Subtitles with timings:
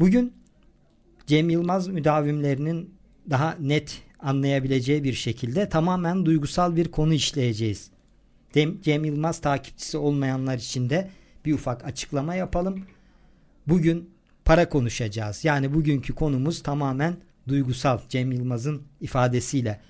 [0.00, 0.32] Bugün
[1.26, 2.94] Cem Yılmaz müdavimlerinin
[3.30, 7.90] daha net anlayabileceği bir şekilde tamamen duygusal bir konu işleyeceğiz.
[8.82, 11.10] Cem Yılmaz takipçisi olmayanlar için de
[11.44, 12.84] bir ufak açıklama yapalım.
[13.66, 14.10] Bugün
[14.44, 15.44] para konuşacağız.
[15.44, 17.16] Yani bugünkü konumuz tamamen
[17.48, 19.80] duygusal Cem Yılmaz'ın ifadesiyle.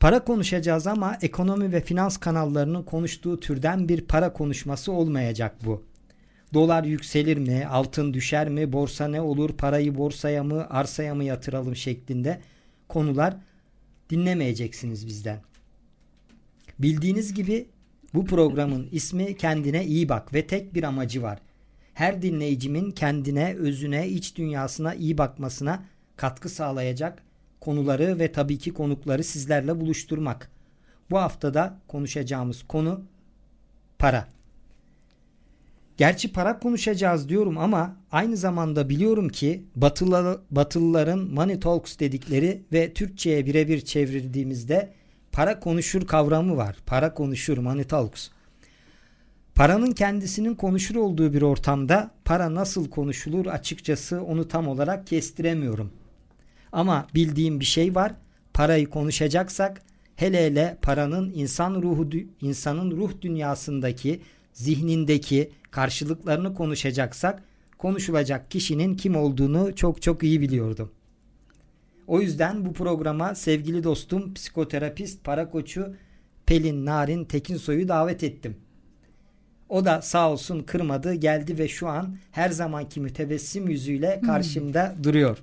[0.00, 5.82] Para konuşacağız ama ekonomi ve finans kanallarının konuştuğu türden bir para konuşması olmayacak bu.
[6.54, 11.76] Dolar yükselir mi, altın düşer mi, borsa ne olur, parayı borsaya mı, arsaya mı yatıralım
[11.76, 12.40] şeklinde
[12.88, 13.36] konular
[14.10, 15.40] dinlemeyeceksiniz bizden.
[16.78, 17.66] Bildiğiniz gibi
[18.14, 21.38] bu programın ismi kendine iyi bak ve tek bir amacı var.
[21.94, 25.84] Her dinleyicimin kendine, özüne, iç dünyasına iyi bakmasına
[26.16, 27.22] katkı sağlayacak
[27.60, 30.50] konuları ve tabii ki konukları sizlerle buluşturmak.
[31.10, 33.02] Bu haftada konuşacağımız konu
[33.98, 34.35] para.
[35.96, 42.92] Gerçi para konuşacağız diyorum ama aynı zamanda biliyorum ki Batılı, Batılıların money talks dedikleri ve
[42.92, 44.92] Türkçe'ye birebir çevirdiğimizde
[45.32, 46.76] para konuşur kavramı var.
[46.86, 48.28] Para konuşur money talks.
[49.54, 55.92] Paranın kendisinin konuşur olduğu bir ortamda para nasıl konuşulur açıkçası onu tam olarak kestiremiyorum.
[56.72, 58.12] Ama bildiğim bir şey var.
[58.54, 59.82] Parayı konuşacaksak
[60.16, 64.20] hele hele paranın insan ruhu insanın ruh dünyasındaki,
[64.56, 67.42] zihnindeki karşılıklarını konuşacaksak
[67.78, 70.92] konuşulacak kişinin kim olduğunu çok çok iyi biliyordum.
[72.06, 75.94] O yüzden bu programa sevgili dostum psikoterapist, para koçu
[76.46, 78.56] Pelin Narin Tekinsoy'u davet ettim.
[79.68, 84.28] O da sağ olsun kırmadı geldi ve şu an her zamanki mütebessim yüzüyle hmm.
[84.28, 85.04] karşımda hmm.
[85.04, 85.38] duruyor.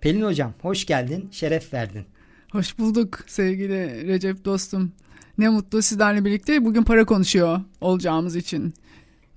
[0.00, 2.04] Pelin hocam hoş geldin, şeref verdin.
[2.52, 4.92] Hoş bulduk sevgili Recep dostum.
[5.38, 8.74] Ne mutlu sizlerle birlikte bugün para konuşuyor olacağımız için.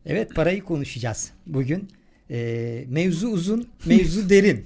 [0.06, 1.90] Evet parayı konuşacağız bugün.
[2.30, 4.66] Ee, mevzu uzun, mevzu derin.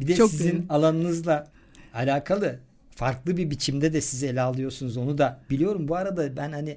[0.00, 0.66] Bir de Çok sizin derin.
[0.68, 1.50] alanınızla
[1.94, 2.58] alakalı
[2.90, 5.88] farklı bir biçimde de siz ele alıyorsunuz onu da biliyorum.
[5.88, 6.76] Bu arada ben hani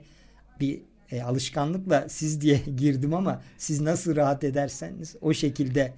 [0.59, 0.79] bir
[1.11, 5.93] e, alışkanlıkla siz diye girdim ama siz nasıl rahat ederseniz o şekilde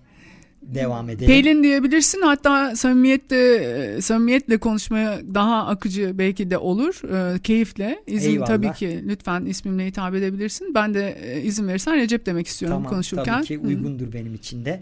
[0.73, 1.27] devam edelim.
[1.27, 7.01] Pelin diyebilirsin hatta samimiyetle samimiyetle konuşmaya daha akıcı belki de olur.
[7.35, 8.03] E, keyifle.
[8.07, 8.47] İzin Eyvallah.
[8.47, 10.75] tabii ki lütfen ismimle hitap edebilirsin.
[10.75, 13.35] Ben de e, izin verirsen Recep demek istiyorum tamam, konuşurken.
[13.35, 14.13] Tabii ki uygundur Hı.
[14.13, 14.81] benim için de.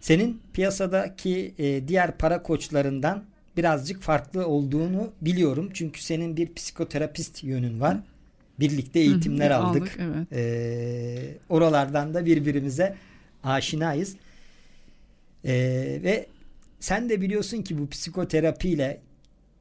[0.00, 3.24] Senin piyasadaki e, diğer para koçlarından
[3.56, 5.70] birazcık farklı olduğunu biliyorum.
[5.74, 7.96] Çünkü senin bir psikoterapist yönün var.
[8.60, 9.82] Birlikte eğitimler Hı, aldık.
[9.82, 10.32] aldık evet.
[10.32, 12.94] E, oralardan da birbirimize
[13.44, 14.16] aşinayız.
[15.46, 16.26] Ee, ve
[16.80, 19.00] sen de biliyorsun ki bu psikoterapiyle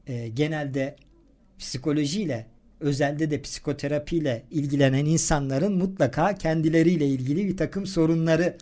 [0.08, 0.96] e, genelde
[1.60, 2.46] psikolojiyle
[2.80, 8.58] özelde de psikoterapiyle ilgilenen insanların mutlaka kendileriyle ilgili bir takım sorunları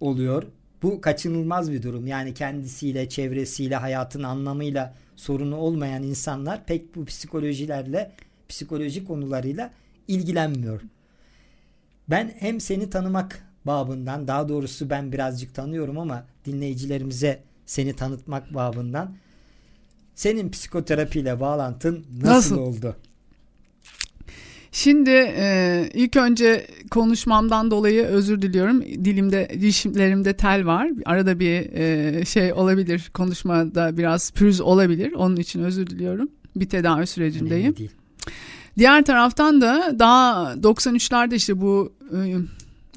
[0.00, 0.42] oluyor.
[0.82, 2.06] Bu kaçınılmaz bir durum.
[2.06, 8.10] Yani kendisiyle, çevresiyle, hayatın anlamıyla sorunu olmayan insanlar pek bu psikolojilerle,
[8.48, 9.72] psikoloji konularıyla
[10.08, 10.80] ilgilenmiyor.
[12.10, 19.14] Ben hem seni tanımak babından daha doğrusu ben birazcık tanıyorum ama dinleyicilerimize seni tanıtmak babından
[20.14, 22.58] senin psikoterapiyle bağlantın nasıl, nasıl?
[22.58, 22.96] oldu?
[24.72, 28.82] Şimdi e, ilk önce konuşmamdan dolayı özür diliyorum.
[28.82, 30.90] Dilimde, dişlerimde tel var.
[31.04, 33.10] Arada bir e, şey olabilir.
[33.14, 35.12] Konuşmada biraz pürüz olabilir.
[35.12, 36.28] Onun için özür diliyorum.
[36.56, 37.74] Bir tedavi sürecindeyim.
[38.78, 42.36] Diğer taraftan da daha 93'lerde işte bu e,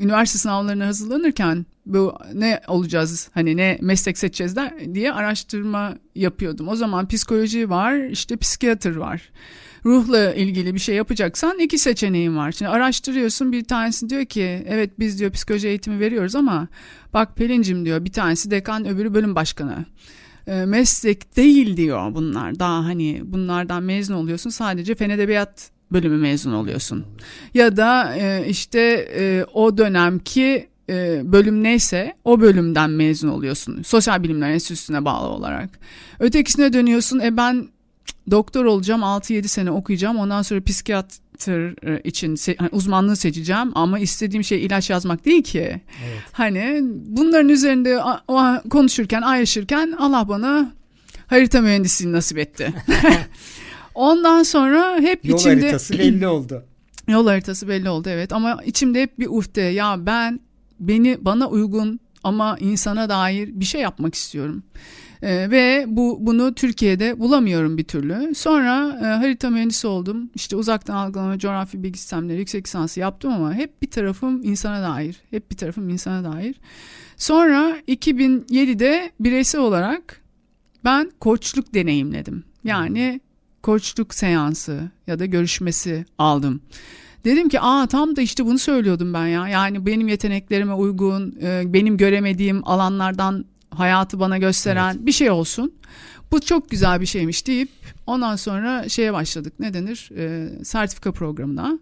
[0.01, 4.55] üniversite sınavlarına hazırlanırken bu ne olacağız hani ne meslek seçeceğiz
[4.93, 6.67] diye araştırma yapıyordum.
[6.67, 9.31] O zaman psikoloji var işte psikiyatr var.
[9.85, 12.51] Ruhla ilgili bir şey yapacaksan iki seçeneğin var.
[12.51, 16.67] Şimdi araştırıyorsun bir tanesi diyor ki evet biz diyor psikoloji eğitimi veriyoruz ama
[17.13, 19.85] bak Pelincim diyor bir tanesi dekan öbürü bölüm başkanı
[20.47, 22.59] e, meslek değil diyor bunlar.
[22.59, 27.05] Daha hani bunlardan mezun oluyorsun sadece fen edebiyat bölümü mezun oluyorsun.
[27.53, 28.79] Ya da e, işte
[29.15, 33.81] e, o dönemki e, bölüm neyse o bölümden mezun oluyorsun.
[33.83, 35.69] Sosyal Bilimler Enstitüsü'ne bağlı olarak.
[36.19, 37.19] Ötekisine dönüyorsun.
[37.19, 37.67] E ben
[38.31, 40.17] doktor olacağım 6-7 sene okuyacağım.
[40.17, 45.43] Ondan sonra psikiyatr e, için se- hani uzmanlığı seçeceğim ama istediğim şey ilaç yazmak değil
[45.43, 45.59] ki.
[45.59, 46.21] Evet.
[46.31, 50.71] Hani bunların üzerinde o konuşurken, ayrışırken Allah bana
[51.27, 52.73] harita mühendisliğini nasip etti.
[54.01, 55.53] Ondan sonra hep Yol içimde...
[55.53, 56.63] Yol haritası belli oldu.
[57.07, 60.39] Yol haritası belli oldu evet ama içimde hep bir uhde ya ben
[60.79, 64.63] beni bana uygun ama insana dair bir şey yapmak istiyorum.
[65.21, 68.35] Ee, ve bu bunu Türkiye'de bulamıyorum bir türlü.
[68.35, 70.29] Sonra e, harita mühendisi oldum.
[70.35, 75.15] İşte uzaktan algılama, coğrafi bilgi sistemleri yüksek lisansı yaptım ama hep bir tarafım insana dair.
[75.29, 76.55] Hep bir tarafım insana dair.
[77.17, 80.21] Sonra 2007'de bireysel olarak
[80.85, 82.43] ben koçluk deneyimledim.
[82.63, 83.21] Yani
[83.61, 86.61] koçluk seansı ya da görüşmesi aldım.
[87.25, 89.47] Dedim ki aa tam da işte bunu söylüyordum ben ya.
[89.47, 95.05] Yani benim yeteneklerime uygun, e, benim göremediğim alanlardan hayatı bana gösteren evet.
[95.05, 95.73] bir şey olsun.
[96.31, 97.69] Bu çok güzel bir şeymiş deyip
[98.07, 99.53] ondan sonra şeye başladık.
[99.59, 100.09] Ne denir?
[100.17, 101.79] E, sertifika programına.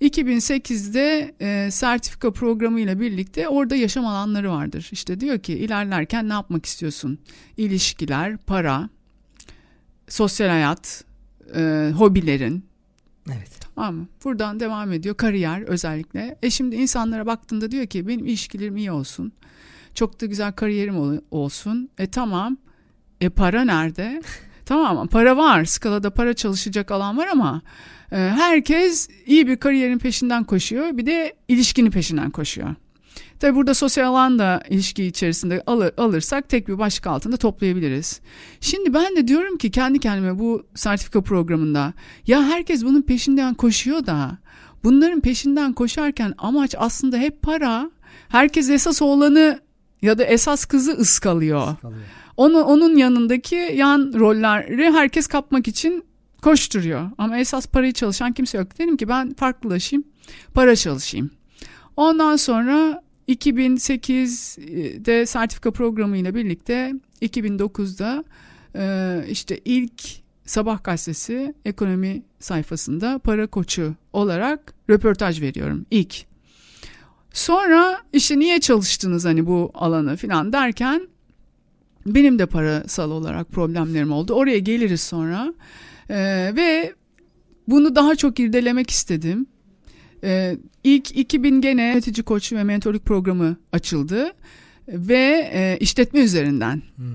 [0.00, 4.88] 2008'de e, sertifika programı ile birlikte orada yaşam alanları vardır.
[4.92, 7.18] İşte diyor ki ilerlerken ne yapmak istiyorsun?
[7.56, 8.88] İlişkiler, para,
[10.08, 11.04] sosyal hayat,
[11.56, 12.64] e, hobilerin.
[13.28, 13.50] Evet.
[13.74, 14.06] Tamam mı?
[14.24, 16.38] Buradan devam ediyor kariyer özellikle.
[16.42, 19.32] E şimdi insanlara baktığında diyor ki benim ilişkilerim iyi olsun.
[19.94, 21.88] Çok da güzel kariyerim ol- olsun.
[21.98, 22.56] E tamam.
[23.20, 24.22] E para nerede?
[24.64, 25.64] tamam para var.
[25.64, 27.62] Skalada para çalışacak alan var ama
[28.12, 30.96] e, herkes iyi bir kariyerin peşinden koşuyor.
[30.96, 32.74] Bir de ilişkinin peşinden koşuyor.
[33.40, 38.20] Tabi burada sosyal alan da ilişki içerisinde alır, alırsak tek bir başlık altında toplayabiliriz.
[38.60, 41.92] Şimdi ben de diyorum ki kendi kendime bu sertifika programında
[42.26, 44.38] ya herkes bunun peşinden koşuyor da
[44.84, 47.90] bunların peşinden koşarken amaç aslında hep para.
[48.28, 49.60] Herkes esas oğlanı
[50.02, 51.68] ya da esas kızı ıskalıyor.
[51.72, 52.02] ıskalıyor.
[52.36, 56.04] Onu, onun yanındaki yan rolleri herkes kapmak için
[56.42, 57.10] koşturuyor.
[57.18, 58.78] Ama esas parayı çalışan kimse yok.
[58.78, 60.04] Dedim ki ben farklılaşayım,
[60.54, 61.30] para çalışayım.
[61.96, 68.24] Ondan sonra 2008'de sertifika programı ile birlikte 2009'da
[68.76, 76.24] e, işte ilk Sabah gazetesi ekonomi sayfasında para koçu olarak röportaj veriyorum ilk.
[77.32, 81.08] Sonra işte niye çalıştınız hani bu alanı falan derken
[82.06, 84.34] benim de parasal olarak problemlerim oldu.
[84.34, 85.54] Oraya geliriz sonra.
[86.10, 86.94] Ee, ve
[87.68, 89.46] bunu daha çok irdelemek istedim.
[90.24, 94.32] Ee, ilk 2000 gene yönetici koçu ve mentorluk programı açıldı
[94.88, 96.82] ve e, işletme üzerinden.
[96.96, 97.06] Hmm.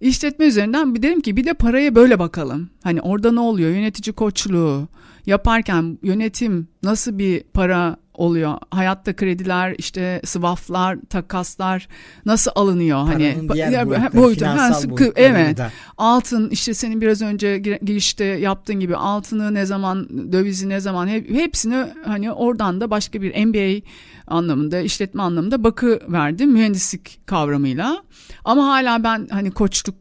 [0.00, 2.70] İşletme üzerinden bir dedim ki bir de paraya böyle bakalım.
[2.82, 3.70] Hani orada ne oluyor?
[3.70, 4.88] Yönetici koçluğu
[5.26, 8.58] yaparken yönetim nasıl bir para oluyor?
[8.70, 11.88] Hayatta krediler, işte swaplar, takaslar
[12.26, 13.06] nasıl alınıyor?
[13.06, 15.58] Paranın hani diğer boyutları, boyutu, ha, sıkı, evet.
[15.58, 15.70] Da.
[15.98, 21.30] Altın işte senin biraz önce girişte yaptığın gibi altını ne zaman, dövizi ne zaman hep,
[21.30, 23.86] hepsini hani oradan da başka bir MBA
[24.26, 28.02] anlamında, işletme anlamında bakı verdim mühendislik kavramıyla.
[28.44, 29.96] Ama hala ben hani koçluk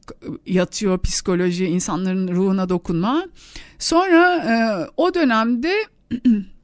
[0.46, 3.26] yatıyor, psikoloji, insanların ruhuna dokunma.
[3.80, 4.54] Sonra e,
[4.98, 5.74] o dönemde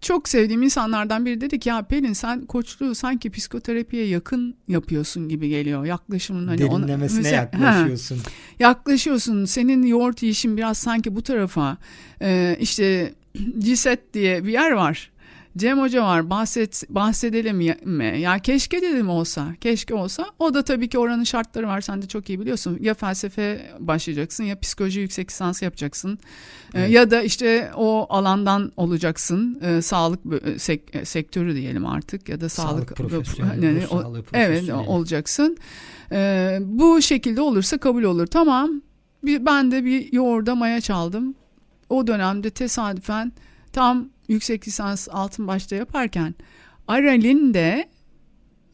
[0.00, 5.48] çok sevdiğim insanlardan biri dedi ki ya Pelin sen koçluğu sanki psikoterapiye yakın yapıyorsun gibi
[5.48, 5.84] geliyor.
[5.84, 8.16] Yaklaşımın hani derinlemesine ona, mesela, yaklaşıyorsun.
[8.16, 8.20] He,
[8.58, 9.44] yaklaşıyorsun.
[9.44, 11.76] Senin yoğurt yiyişin biraz sanki bu tarafa.
[12.22, 13.14] Ee, işte
[13.58, 15.10] Ciset diye bir yer var.
[15.56, 18.20] Cem Hoca var bahset, bahsedelim mi?
[18.20, 19.54] Ya keşke dedim olsa.
[19.60, 20.26] Keşke olsa.
[20.38, 21.80] O da tabii ki oranın şartları var.
[21.80, 22.78] Sen de çok iyi biliyorsun.
[22.80, 26.18] Ya felsefe başlayacaksın ya psikoloji yüksek lisans yapacaksın.
[26.74, 26.90] Ee, evet.
[26.90, 29.60] ya da işte o alandan olacaksın.
[29.62, 30.20] Ee, sağlık
[30.58, 33.66] sek, sektörü diyelim artık ya da sağlık, sağlık profesyoneli.
[33.66, 35.56] Yani, o, evet olacaksın.
[36.12, 38.26] Ee, bu şekilde olursa kabul olur.
[38.26, 38.70] Tamam.
[39.24, 41.34] Bir, ben de bir yoğurda maya çaldım.
[41.88, 43.32] O dönemde tesadüfen
[43.72, 46.34] tam yüksek lisans altın başta yaparken
[46.88, 47.88] Aral'in de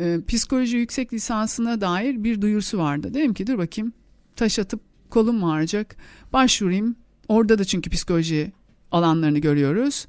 [0.01, 3.15] e, psikoloji yüksek lisansına dair bir duyurusu vardı.
[3.15, 3.93] Dedim ki dur bakayım
[4.37, 5.97] taş atıp kolum mu ağrıyacak
[6.33, 6.97] başvurayım.
[7.29, 8.53] Orada da çünkü psikoloji
[8.91, 10.07] alanlarını görüyoruz.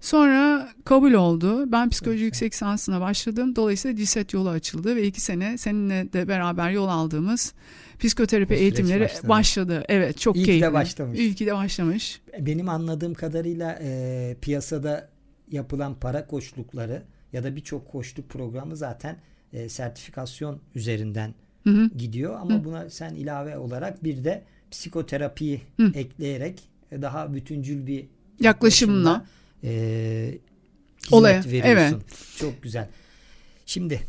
[0.00, 1.72] Sonra kabul oldu.
[1.72, 3.56] Ben psikoloji yüksek lisansına başladım.
[3.56, 7.54] Dolayısıyla CİSET yolu açıldı ve iki sene seninle de beraber yol aldığımız
[7.98, 9.28] psikoterapi eğitimleri başladı.
[9.28, 9.84] başladı.
[9.88, 10.66] Evet çok İyi keyifli.
[10.66, 11.18] İyi de başlamış.
[11.18, 12.20] İyi ki de başlamış.
[12.40, 15.08] Benim anladığım kadarıyla e, piyasada
[15.50, 17.02] yapılan para koçlukları
[17.32, 19.16] ya da birçok koçluk programı zaten
[19.52, 21.90] e, sertifikasyon üzerinden hı hı.
[21.96, 22.38] gidiyor.
[22.40, 22.64] Ama hı.
[22.64, 25.92] buna sen ilave olarak bir de psikoterapiyi hı.
[25.94, 26.60] ekleyerek
[26.92, 28.06] e, daha bütüncül bir
[28.40, 29.26] yaklaşımla
[29.64, 30.38] e,
[31.10, 31.96] olaya veriyorsun.
[31.96, 32.36] Evet.
[32.38, 32.88] Çok güzel.
[33.66, 34.00] Şimdi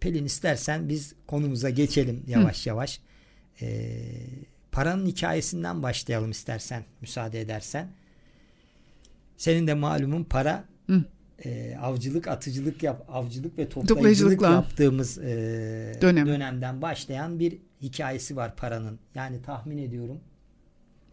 [0.00, 2.68] Pelin istersen biz konumuza geçelim yavaş Hı.
[2.68, 3.00] yavaş.
[3.62, 4.00] Ee,
[4.72, 7.92] paranın hikayesinden başlayalım istersen müsaade edersen.
[9.36, 11.04] Senin de malumun para Hı.
[11.44, 16.26] e, avcılık, atıcılık yap, avcılık ve toplayıcılık yaptığımız e, Dönem.
[16.26, 18.98] dönemden başlayan bir hikayesi var paranın.
[19.14, 20.20] Yani tahmin ediyorum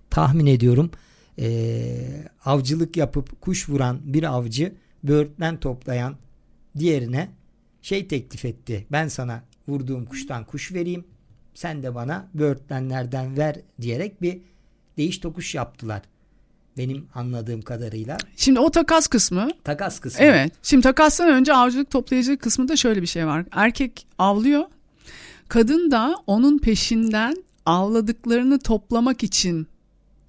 [0.09, 0.91] tahmin ediyorum
[1.39, 1.98] e,
[2.46, 6.15] avcılık yapıp kuş vuran bir avcı böğürtlen toplayan
[6.77, 7.29] diğerine
[7.82, 8.86] şey teklif etti.
[8.91, 11.06] Ben sana vurduğum kuştan kuş vereyim.
[11.53, 14.39] Sen de bana böğürtlenlerden ver diyerek bir
[14.98, 16.01] değiş tokuş yaptılar.
[16.77, 18.17] Benim anladığım kadarıyla.
[18.36, 19.50] Şimdi o takas kısmı.
[19.63, 20.25] Takas kısmı.
[20.25, 20.51] Evet.
[20.63, 23.46] Şimdi takastan önce avcılık toplayıcılık kısmında şöyle bir şey var.
[23.51, 24.63] Erkek avlıyor.
[25.48, 29.67] Kadın da onun peşinden avladıklarını toplamak için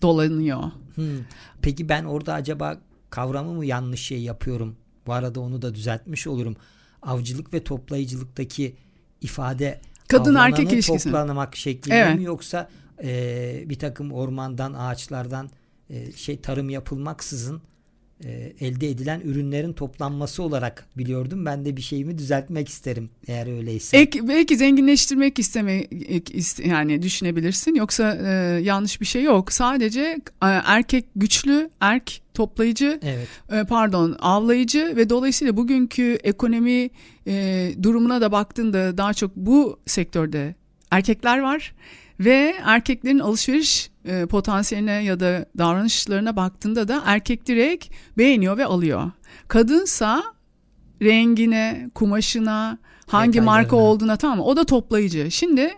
[0.03, 0.63] dolanıyor.
[0.95, 1.19] Hmm.
[1.63, 2.79] Peki ben orada acaba
[3.11, 4.77] kavramı mı yanlış şey yapıyorum?
[5.07, 6.57] Bu arada onu da düzeltmiş olurum.
[7.03, 8.77] Avcılık ve toplayıcılıktaki
[9.21, 12.17] ifade kadın erkek ilişkisi toplamak şeklinde evet.
[12.17, 12.69] mi yoksa
[13.03, 15.51] e, bir takım ormandan ağaçlardan
[15.91, 17.63] e, şey tarım yapılmaksızın
[18.25, 21.47] e, elde edilen ürünlerin toplanması olarak biliyordum.
[21.47, 23.97] Ben de bir şeyimi düzeltmek isterim eğer öyleyse.
[23.97, 25.87] Ek, belki zenginleştirmek isteme
[26.65, 27.75] yani düşünebilirsin.
[27.75, 28.31] Yoksa e,
[28.63, 29.53] yanlış bir şey yok.
[29.53, 30.01] Sadece
[30.43, 33.29] e, erkek güçlü, erk toplayıcı, evet.
[33.53, 36.91] e, pardon avlayıcı ve dolayısıyla bugünkü ekonomi
[37.27, 40.55] e, durumuna da baktığında daha çok bu sektörde
[40.91, 41.75] erkekler var
[42.21, 47.87] ve erkeklerin alışveriş e, potansiyeline ya da davranışlarına baktığında da erkek direkt
[48.19, 49.11] beğeniyor ve alıyor.
[49.49, 50.23] Kadınsa
[51.03, 54.41] rengine, kumaşına, hangi marka olduğuna tamam?
[54.41, 55.31] O da toplayıcı.
[55.31, 55.75] Şimdi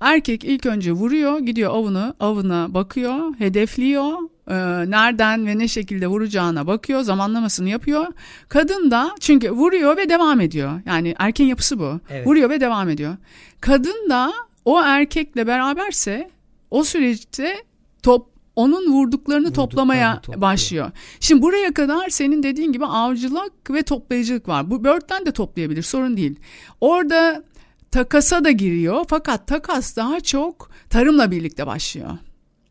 [0.00, 4.12] erkek ilk önce vuruyor, gidiyor avını, avına bakıyor, hedefliyor,
[4.48, 4.54] e,
[4.90, 8.06] nereden ve ne şekilde vuracağına bakıyor, zamanlamasını yapıyor.
[8.48, 10.80] Kadın da çünkü vuruyor ve devam ediyor.
[10.86, 12.00] Yani erkeğin yapısı bu.
[12.10, 12.26] Evet.
[12.26, 13.16] Vuruyor ve devam ediyor.
[13.60, 14.32] Kadın da
[14.64, 16.30] o erkekle beraberse
[16.70, 17.56] o süreçte
[18.02, 20.40] top onun vurduklarını toplamaya topluyor.
[20.40, 20.90] başlıyor.
[21.20, 24.70] Şimdi buraya kadar senin dediğin gibi avcılık ve toplayıcılık var.
[24.70, 26.36] Bu börtten de toplayabilir sorun değil.
[26.80, 27.44] Orada
[27.90, 32.10] takasa da giriyor fakat takas daha çok tarımla birlikte başlıyor.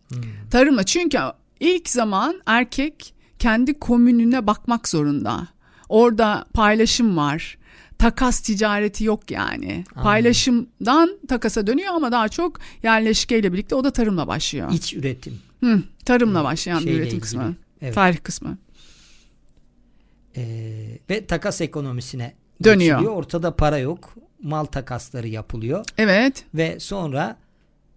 [0.10, 0.22] Hmm.
[0.52, 1.18] Tarımla çünkü
[1.60, 5.48] ilk zaman erkek kendi komününe bakmak zorunda.
[5.90, 7.58] Orada paylaşım var
[8.00, 9.72] takas ticareti yok yani.
[9.72, 10.04] Anladım.
[10.04, 14.72] Paylaşımdan takasa dönüyor ama daha çok yerleşkeyle birlikte o da tarımla başlıyor.
[14.72, 15.40] İç üretim.
[15.64, 17.22] Hı, tarımla başlayan Şeyle bir üretim ilgili.
[17.22, 17.56] kısmı.
[17.82, 17.96] Evet.
[17.96, 18.58] Tarih kısmı.
[20.38, 22.98] Ee, ve takas ekonomisine dönüyor.
[22.98, 23.18] Geçiliyor.
[23.18, 24.14] Ortada para yok.
[24.44, 25.86] Mal takasları yapılıyor.
[25.98, 26.46] Evet.
[26.54, 27.38] Ve sonra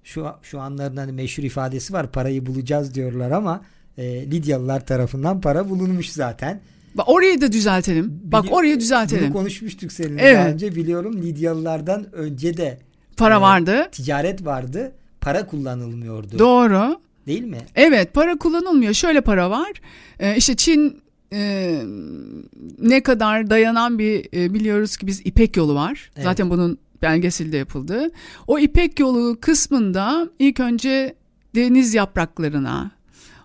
[0.04, 2.12] şu şu anların hani meşhur ifadesi var.
[2.12, 3.60] Parayı bulacağız diyorlar ama
[3.98, 6.60] e, Lidyalılar tarafından para bulunmuş zaten.
[6.94, 8.20] Bak orayı da düzeltelim.
[8.24, 9.24] Bak Bili- orayı düzeltelim.
[9.24, 10.36] Bunu konuşmuştuk seninle evet.
[10.36, 12.78] daha önce biliyorum Lidyalılardan önce de
[13.16, 13.88] para e, vardı.
[13.92, 14.92] Ticaret vardı.
[15.20, 16.38] Para kullanılmıyordu.
[16.38, 17.00] Doğru.
[17.26, 17.58] Değil mi?
[17.74, 18.94] Evet para kullanılmıyor.
[18.94, 19.72] Şöyle para var.
[20.20, 21.82] Ee, işte Çin e,
[22.78, 26.10] ne kadar dayanan bir e, biliyoruz ki biz İpek yolu var.
[26.14, 26.24] Evet.
[26.24, 28.10] Zaten bunun belgeseli de yapıldı.
[28.46, 31.14] O İpek yolu kısmında ilk önce
[31.54, 32.90] deniz yapraklarına,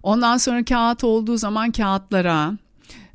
[0.03, 2.57] ondan sonra kağıt olduğu zaman kağıtlara,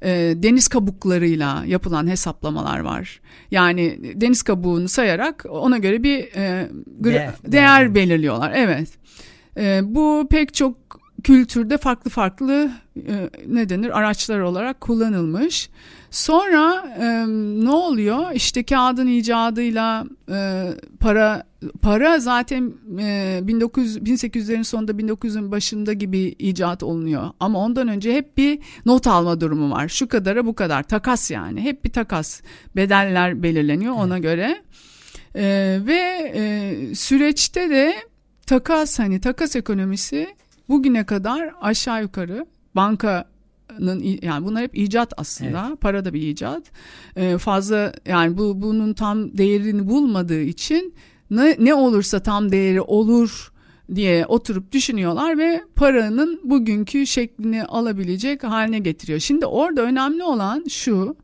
[0.02, 3.21] e, deniz kabuklarıyla yapılan hesaplamalar var.
[3.50, 8.52] Yani deniz kabuğunu sayarak ona göre bir e, değer, değer belirliyorlar.
[8.54, 8.88] Evet.
[9.57, 15.70] E, bu pek çok kültürde farklı farklı e, ne denir araçlar olarak kullanılmış.
[16.10, 17.26] Sonra e,
[17.64, 18.32] ne oluyor?
[18.34, 20.66] İşte kağıdın icadıyla e,
[21.00, 21.42] para
[21.82, 27.30] para zaten e, 1900 1800'lerin sonunda 1900'ün başında gibi icat olunuyor.
[27.40, 29.88] Ama ondan önce hep bir not alma durumu var.
[29.88, 31.60] Şu kadara bu kadar takas yani.
[31.60, 32.40] Hep bir takas.
[32.76, 34.62] Bedeller belirleniyor ona göre.
[35.34, 37.94] E, ve e, süreçte de
[38.46, 40.28] takas hani takas ekonomisi
[40.70, 42.46] bugüne kadar aşağı yukarı
[42.76, 43.30] banka
[44.22, 45.66] yani bunlar hep icat aslında.
[45.68, 45.80] Evet.
[45.80, 46.62] Para da bir icat.
[47.16, 50.94] Ee, fazla yani bu bunun tam değerini bulmadığı için
[51.30, 53.52] ne, ne olursa tam değeri olur
[53.94, 59.18] diye oturup düşünüyorlar ve paranın bugünkü şeklini alabilecek haline getiriyor.
[59.20, 61.16] Şimdi orada önemli olan şu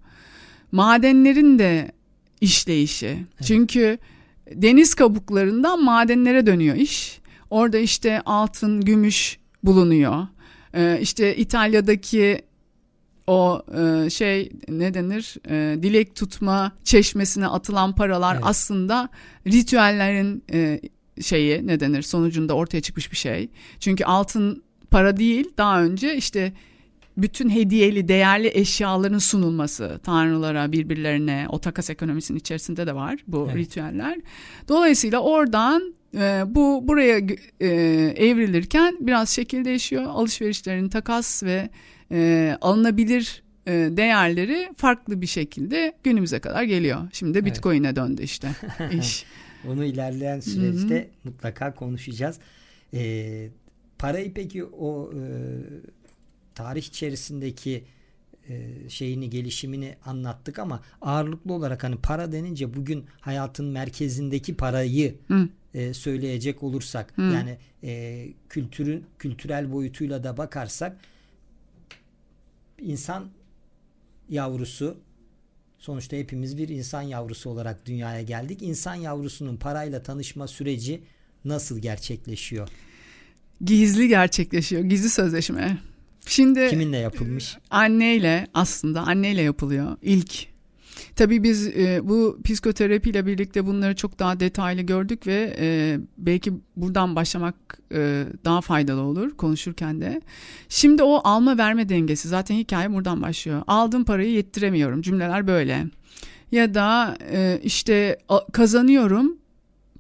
[0.73, 1.93] madenlerin de
[2.41, 3.07] işleyişi.
[3.07, 3.47] Evet.
[3.47, 3.99] Çünkü
[4.53, 7.21] deniz kabuklarından madenlere dönüyor iş.
[7.51, 10.27] Orada işte altın, gümüş bulunuyor.
[10.75, 12.43] Ee, işte İtalya'daki
[13.27, 18.45] o e, şey ne denir e, dilek tutma çeşmesine atılan paralar evet.
[18.47, 19.09] aslında
[19.47, 20.81] ritüellerin e,
[21.21, 23.49] şeyi ne denir sonucunda ortaya çıkmış bir şey.
[23.81, 26.53] Çünkü altın para değil daha önce işte
[27.17, 33.57] bütün hediyeli değerli eşyaların sunulması tanrılara birbirlerine o takas ekonomisinin içerisinde de var bu evet.
[33.57, 34.19] ritüeller.
[34.69, 37.19] Dolayısıyla oradan e, bu buraya
[37.61, 37.67] e,
[38.17, 40.05] evrilirken biraz şekil değişiyor.
[40.07, 41.69] Alışverişlerin takas ve
[42.13, 47.09] e, alınabilir e, değerleri farklı bir şekilde günümüze kadar geliyor.
[47.13, 47.97] Şimdi de Bitcoin'e evet.
[47.97, 48.49] döndü işte
[49.01, 49.25] iş.
[49.69, 51.09] Onu ilerleyen süreçte Hı-hı.
[51.25, 52.39] mutlaka konuşacağız.
[52.95, 53.49] E,
[53.99, 55.21] parayı peki o e,
[56.55, 57.85] tarih içerisindeki
[58.89, 65.49] şeyini gelişimini anlattık ama ağırlıklı olarak hani para denince bugün hayatın merkezindeki parayı Hı.
[65.75, 67.23] e, söyleyecek olursak Hı.
[67.23, 70.97] yani e, kültürün kültürel boyutuyla da bakarsak
[72.81, 73.29] insan
[74.29, 74.97] yavrusu
[75.79, 78.63] sonuçta hepimiz bir insan yavrusu olarak dünyaya geldik.
[78.63, 81.03] İnsan yavrusunun parayla tanışma süreci
[81.45, 82.69] nasıl gerçekleşiyor?
[83.65, 84.83] Gizli gerçekleşiyor.
[84.83, 85.79] Gizli sözleşme.
[86.27, 87.57] Şimdi Kiminle yapılmış?
[87.71, 90.47] anneyle aslında anneyle yapılıyor ilk.
[91.17, 97.17] Tabii biz e, bu psikoterapiyle birlikte bunları çok daha detaylı gördük ve e, belki buradan
[97.17, 97.55] başlamak
[97.93, 100.21] e, daha faydalı olur konuşurken de.
[100.69, 103.63] Şimdi o alma verme dengesi zaten hikaye buradan başlıyor.
[103.67, 105.85] Aldığım parayı yettiremiyorum cümleler böyle.
[106.53, 108.19] Ya da e, işte
[108.53, 109.37] kazanıyorum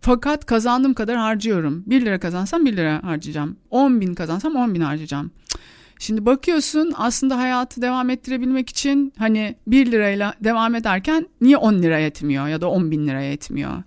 [0.00, 1.84] fakat kazandığım kadar harcıyorum.
[1.86, 3.56] 1 lira kazansam 1 lira harcayacağım.
[3.70, 5.30] 10 bin kazansam 10 bin harcayacağım.
[5.48, 5.60] Cık.
[5.98, 11.98] Şimdi bakıyorsun aslında hayatı devam ettirebilmek için hani 1 lirayla devam ederken niye 10 lira
[11.98, 13.82] yetmiyor ya da 10 bin lira yetmiyor?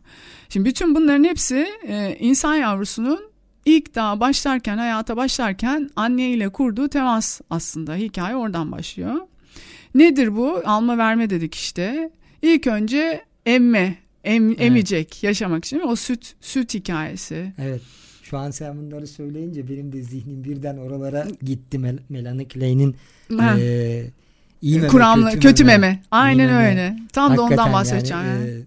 [0.49, 3.19] Şimdi bütün bunların hepsi e, insan yavrusunun
[3.65, 9.15] ilk daha başlarken hayata başlarken anneyle kurduğu temas aslında hikaye oradan başlıyor.
[9.95, 10.61] Nedir bu?
[10.65, 12.11] Alma verme dedik işte.
[12.41, 14.61] İlk önce emme, em, Evet.
[14.61, 17.53] emecek yaşamak için o süt süt hikayesi.
[17.57, 17.81] Evet.
[18.29, 21.77] Şu an sen bunları söyleyince benim de zihnim birden oralara gitti.
[21.79, 22.95] Mel- Melanie Klein'in
[23.59, 24.05] e,
[24.61, 26.01] iyi meme, Kuramlı kötü, kötü, meme.
[26.11, 26.69] Aynen meme.
[26.69, 26.97] öyle.
[27.13, 28.23] Tam da ondan Hakikaten bahsedeceğim.
[28.25, 28.59] yani, yani.
[28.59, 28.63] e,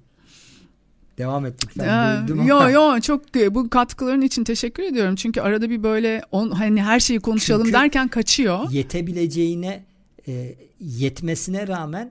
[1.18, 1.84] devam et lütfen.
[1.86, 5.14] Ya, Böldüm yo yo çok bu katkıların için teşekkür ediyorum.
[5.14, 8.70] Çünkü arada bir böyle on, hani her şeyi konuşalım Çünkü- derken kaçıyor.
[8.70, 9.82] yetebileceğine
[10.28, 12.10] e, yetmesine rağmen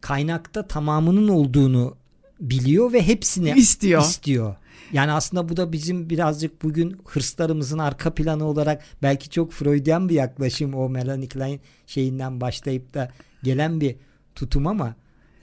[0.00, 1.96] kaynakta tamamının olduğunu
[2.40, 4.02] biliyor ve hepsini istiyor.
[4.02, 4.54] istiyor.
[4.92, 10.14] Yani aslında bu da bizim birazcık bugün hırslarımızın arka planı olarak belki çok Freudian bir
[10.14, 13.10] yaklaşım o Melanie Klein şeyinden başlayıp da
[13.42, 13.96] gelen bir
[14.34, 14.94] tutum ama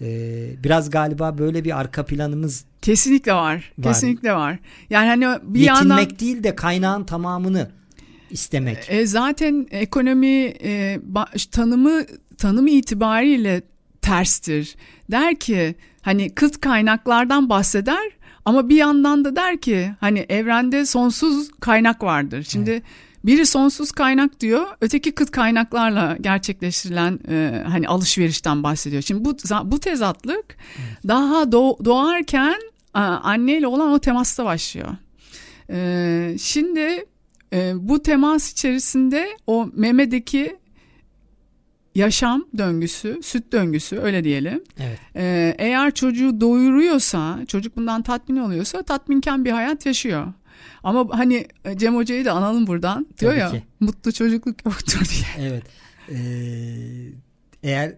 [0.02, 0.08] e,
[0.64, 3.74] biraz galiba böyle bir arka planımız Kesinlikle var.
[3.78, 3.94] Var.
[3.94, 4.60] Kesinlikle var.
[4.90, 7.70] Yani hani bir yetinmek yandan değil de kaynağın tamamını
[8.30, 8.78] istemek.
[8.90, 12.06] e, zaten ekonomi e, ba- tanımı
[12.38, 13.62] tanımı itibariyle
[14.02, 14.76] terstir.
[15.12, 18.17] Der ki hani kıt kaynaklardan bahseder
[18.48, 22.44] ama bir yandan da der ki hani evrende sonsuz kaynak vardır.
[22.50, 22.82] Şimdi
[23.24, 29.02] biri sonsuz kaynak diyor, öteki kıt kaynaklarla gerçekleştirilen e, hani alışverişten bahsediyor.
[29.02, 30.58] Şimdi bu bu tezatlık
[31.08, 32.56] daha doğ- doğarken
[33.24, 34.90] anneyle olan o temasta başlıyor.
[35.70, 37.06] E, şimdi
[37.54, 40.56] e, bu temas içerisinde o memedeki
[41.98, 44.64] yaşam döngüsü, süt döngüsü öyle diyelim.
[44.80, 45.00] Evet.
[45.16, 50.34] Ee, eğer çocuğu doyuruyorsa, çocuk bundan tatmin oluyorsa tatminken bir hayat yaşıyor.
[50.84, 53.08] Ama hani e, Cem Hoca'yı da analım buradan.
[53.20, 53.64] Diyor Tabii ya ki.
[53.80, 55.50] mutlu çocukluk yoktur diye.
[55.50, 55.64] Evet.
[56.10, 56.18] Ee,
[57.64, 57.96] eğer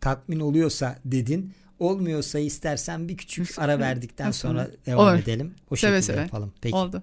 [0.00, 1.52] tatmin oluyorsa dedin.
[1.78, 5.18] Olmuyorsa istersen bir küçük ara verdikten sonra devam Olur.
[5.22, 5.54] edelim.
[5.70, 6.20] O Seve şekilde seve.
[6.20, 6.52] yapalım.
[6.60, 6.76] Peki.
[6.76, 7.02] Oldu.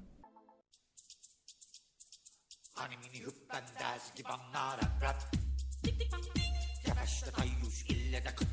[2.74, 5.27] Hanimini hüppendaz gibanna rap rap
[6.88, 8.47] Yavaşta kayyuş ille de kıt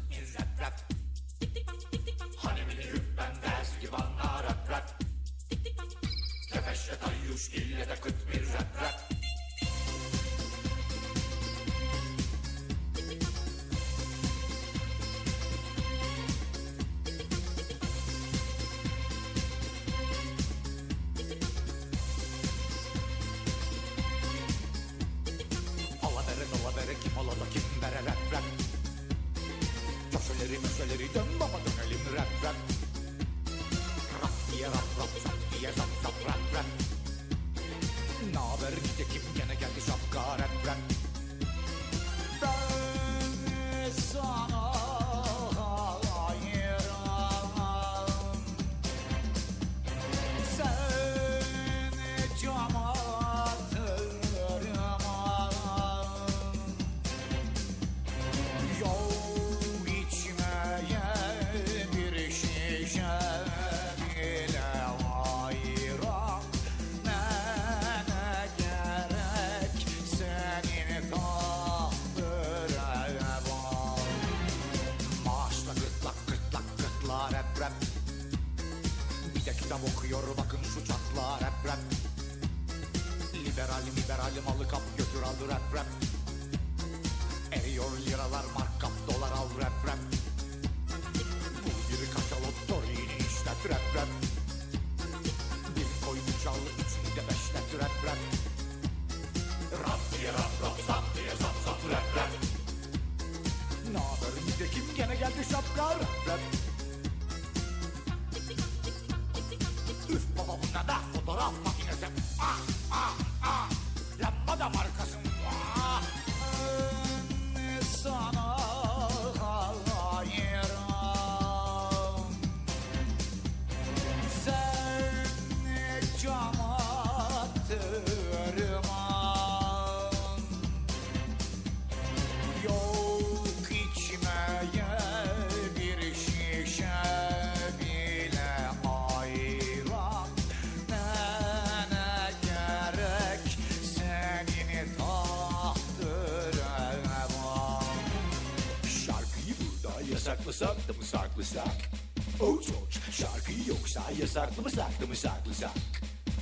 [154.35, 155.71] yasaklamasak da mı saklasak?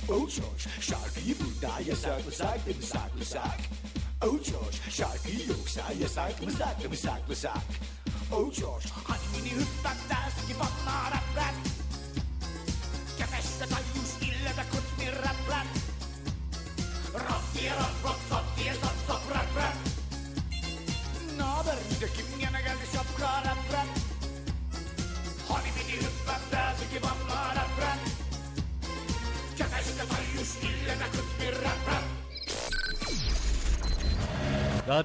[0.09, 3.59] Oh George, şarkıyı burada yasaklasak da mı saklasak?
[4.21, 7.63] Oh George, şarkıyı yoksa yasaklamasak da mı saklasak?
[8.31, 8.85] Oh George,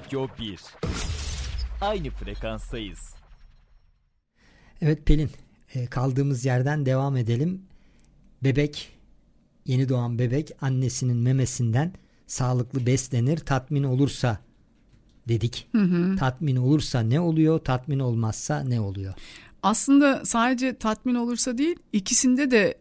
[0.09, 0.59] Radyo 1
[1.81, 2.99] Aynı frekanstayız.
[4.81, 5.29] Evet Pelin
[5.73, 7.61] e, kaldığımız yerden devam edelim.
[8.43, 8.97] Bebek
[9.65, 11.93] yeni doğan bebek annesinin memesinden
[12.27, 14.37] sağlıklı beslenir tatmin olursa
[15.27, 15.67] dedik.
[16.19, 19.13] Tatmin olursa ne oluyor tatmin olmazsa ne oluyor?
[19.63, 22.77] Aslında sadece tatmin olursa değil ikisinde de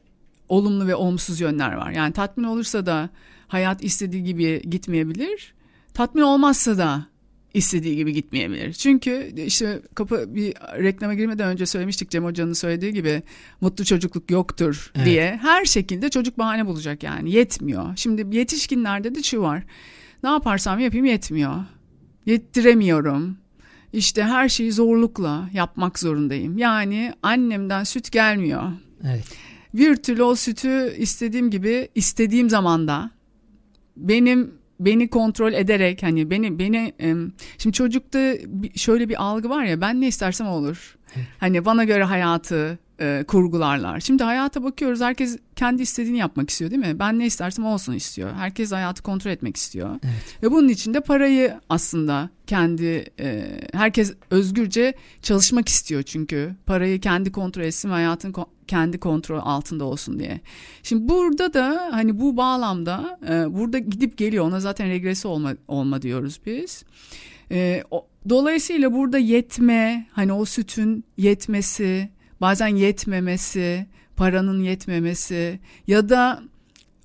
[0.49, 1.91] olumlu ve olumsuz yönler var.
[1.91, 3.11] Yani tatmin olursa da
[3.49, 5.55] hayat istediği gibi gitmeyebilir.
[5.95, 7.18] Tatmin olmazsa da
[7.55, 8.73] istediği gibi gitmeyebilir.
[8.73, 13.23] Çünkü işte kapı bir reklama girmeden önce söylemiştik Cem Hoca'nın söylediği gibi
[13.61, 15.07] mutlu çocukluk yoktur Evet.
[15.07, 15.39] diye.
[15.43, 17.97] Her şekilde çocuk bahane bulacak yani yetmiyor.
[17.97, 19.63] Şimdi yetişkinlerde de şu var.
[20.23, 21.55] Ne yaparsam yapayım yetmiyor.
[22.27, 23.37] Yettiremiyorum.
[23.93, 26.59] İşte her şeyi zorlukla yapmak zorundayım.
[26.59, 28.63] Yani annemden süt gelmiyor.
[29.05, 29.25] Evet.
[29.75, 33.11] Bir türlü o sütü istediğim gibi istediğim zamanda
[33.97, 36.93] benim beni kontrol ederek hani beni beni
[37.59, 38.35] şimdi çocukta
[38.77, 40.97] şöyle bir algı var ya ben ne istersem olur.
[41.39, 44.01] Hani bana göre hayatı e, kurgularlar.
[44.01, 46.99] Şimdi hayata bakıyoruz herkes kendi istediğini yapmak istiyor değil mi?
[46.99, 48.33] Ben ne istersem olsun istiyor.
[48.35, 49.97] Herkes hayatı kontrol etmek istiyor.
[50.43, 57.33] Ve bunun için de parayı aslında kendi e, herkes özgürce çalışmak istiyor çünkü parayı kendi
[57.33, 60.41] kontrol etsin ve hayatın ko- kendi kontrol altında olsun diye.
[60.83, 66.03] Şimdi burada da hani bu bağlamda e, burada gidip geliyor ona zaten regresi olma, olma
[66.03, 66.85] diyoruz biz.
[67.51, 72.09] E, o- dolayısıyla burada yetme hani o sütün yetmesi
[72.41, 76.43] bazen yetmemesi paranın yetmemesi ya da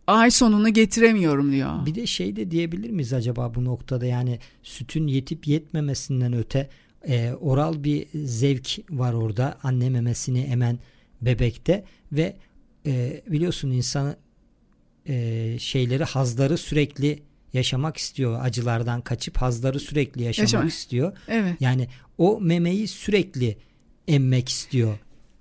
[0.07, 1.85] ay sonunu getiremiyorum diyor.
[1.85, 6.69] Bir de şey de diyebilir miyiz acaba bu noktada yani sütün yetip yetmemesinden öte
[7.07, 10.79] e, oral bir zevk var orada anne memesini emen
[11.21, 12.35] bebekte ve
[12.85, 14.15] e, biliyorsun insanı
[15.07, 17.19] e, şeyleri hazları sürekli
[17.53, 20.69] yaşamak istiyor acılardan kaçıp hazları sürekli yaşamak Yaşamak.
[20.71, 21.55] istiyor Evet.
[21.59, 23.57] yani o memeyi sürekli
[24.07, 24.97] emmek istiyor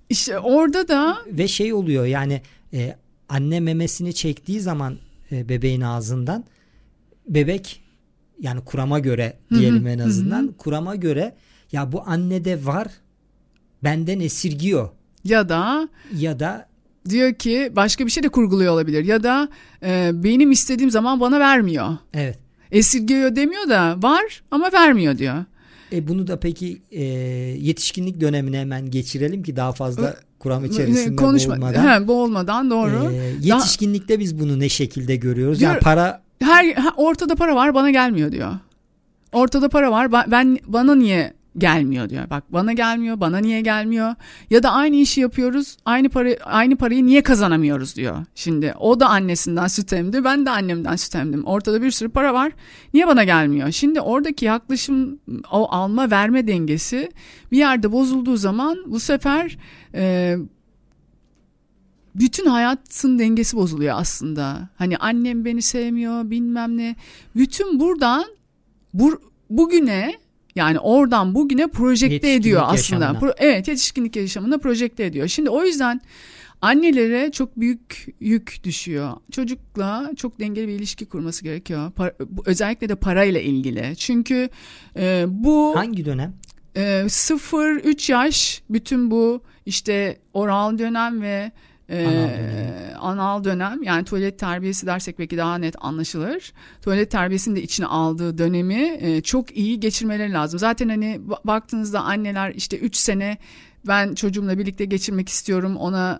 [0.09, 2.41] İşte orada da ve şey oluyor yani
[2.73, 2.95] e,
[3.29, 4.97] anne memesini çektiği zaman
[5.31, 6.43] e, bebeğin ağzından
[7.27, 7.81] bebek
[8.39, 11.35] yani kurama göre diyelim en azından kurama göre
[11.71, 12.87] ya bu annede var
[13.83, 14.89] benden esirgiyor
[15.23, 16.67] ya da ya da
[17.09, 19.49] diyor ki başka bir şey de kurguluyor olabilir ya da
[19.83, 21.97] e, benim istediğim zaman bana vermiyor.
[22.13, 22.39] evet
[22.71, 25.45] Esirgiyor demiyor da var ama vermiyor diyor.
[25.93, 27.03] E, bunu da peki e,
[27.59, 32.01] yetişkinlik dönemine hemen geçirelim ki daha fazla kuram içerisinde Konuşma, boğulmadan.
[32.01, 33.11] He, boğulmadan doğru.
[33.11, 35.61] E, yetişkinlikte biz bunu ne şekilde görüyoruz?
[35.61, 38.51] Yani Gör- para Her ha, ortada para var bana gelmiyor diyor.
[39.31, 42.29] Ortada para var ben bana niye gelmiyor diyor.
[42.29, 44.15] Bak bana gelmiyor, bana niye gelmiyor?
[44.49, 48.25] Ya da aynı işi yapıyoruz, aynı para aynı parayı niye kazanamıyoruz diyor.
[48.35, 51.45] Şimdi o da annesinden süt emdi, ben de annemden süt emdim.
[51.45, 52.51] Ortada bir sürü para var.
[52.93, 53.71] Niye bana gelmiyor?
[53.71, 55.19] Şimdi oradaki yaklaşım
[55.51, 57.11] o alma verme dengesi
[57.51, 59.57] bir yerde bozulduğu zaman bu sefer
[59.93, 60.35] e,
[62.15, 64.69] bütün hayatın dengesi bozuluyor aslında.
[64.75, 66.95] Hani annem beni sevmiyor bilmem ne.
[67.35, 68.25] Bütün buradan
[68.93, 70.22] bu, bugüne
[70.55, 72.75] yani oradan bugüne projekte ediyor aslında.
[73.05, 73.19] yaşamına.
[73.19, 75.27] Pro- evet yetişkinlik yaşamına projekte ediyor.
[75.27, 76.01] Şimdi o yüzden
[76.61, 79.13] annelere çok büyük yük düşüyor.
[79.31, 81.91] Çocukla çok dengeli bir ilişki kurması gerekiyor.
[81.91, 83.95] Par- bu- özellikle de parayla ilgili.
[83.97, 84.49] Çünkü
[84.97, 86.33] e, bu hangi dönem?
[86.75, 91.51] e, 0-3 yaş bütün bu işte oral dönem ve
[91.89, 92.95] Ee, Anal dönemi.
[92.99, 96.53] anal dönem yani tuvalet terbiyesi dersek belki daha net anlaşılır.
[96.81, 100.59] Tuvalet terbiyesini de içine aldığı dönemi e, çok iyi geçirmeleri lazım.
[100.59, 103.37] Zaten hani ba- baktığınızda anneler işte 3 sene
[103.87, 106.19] ben çocuğumla birlikte geçirmek istiyorum ona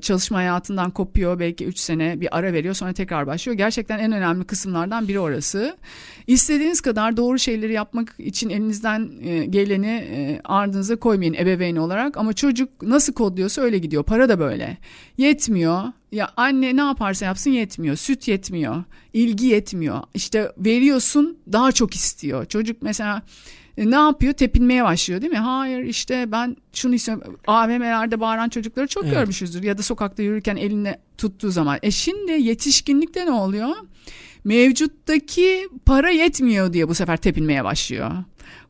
[0.00, 3.58] çalışma hayatından kopuyor belki 3 sene bir ara veriyor sonra tekrar başlıyor.
[3.58, 5.76] Gerçekten en önemli kısımlardan biri orası.
[6.26, 12.32] İstediğiniz kadar doğru şeyleri yapmak için elinizden e, geleni e, ardınıza koymayın ebeveyn olarak ama
[12.32, 14.04] çocuk nasıl kodluyorsa öyle gidiyor.
[14.04, 14.78] Para da böyle.
[15.18, 15.82] Yetmiyor.
[16.12, 17.96] Ya anne ne yaparsa yapsın yetmiyor.
[17.96, 18.84] Süt yetmiyor.
[19.12, 20.02] ilgi yetmiyor.
[20.14, 22.44] İşte veriyorsun daha çok istiyor.
[22.44, 23.22] Çocuk mesela
[23.76, 24.32] e, ne yapıyor?
[24.32, 25.38] Tepinmeye başlıyor değil mi?
[25.38, 27.36] Hayır işte ben şunu istiyorum.
[27.46, 29.14] AVM'lerde bağıran çocukları çok Evet.
[29.14, 29.62] görmüşüzdür.
[29.62, 31.78] Ya da sokakta yürürken eline tuttuğu zaman.
[31.82, 33.68] E şimdi yetişkinlikte ne oluyor?
[34.44, 38.10] Mevcuttaki para yetmiyor diye bu sefer tepinmeye başlıyor.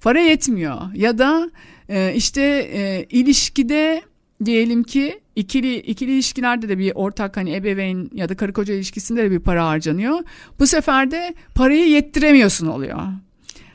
[0.00, 0.92] Para yetmiyor.
[0.94, 1.50] Ya da
[1.88, 2.42] e, işte
[2.72, 4.02] e, ilişkide
[4.44, 9.22] diyelim ki ikili ikili ilişkilerde de bir ortak hani ebeveyn ya da karı koca ilişkisinde
[9.24, 10.18] de bir para harcanıyor.
[10.58, 12.98] Bu sefer de parayı yettiremiyorsun oluyor.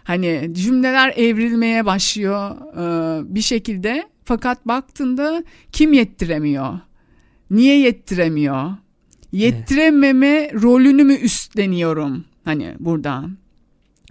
[0.04, 6.80] Hani cümleler evrilmeye başlıyor e, bir şekilde fakat baktığında kim yettiremiyor?
[7.52, 8.72] Niye yettiremiyor?
[9.32, 13.26] Yettirememe rolünü mü üstleniyorum hani burada?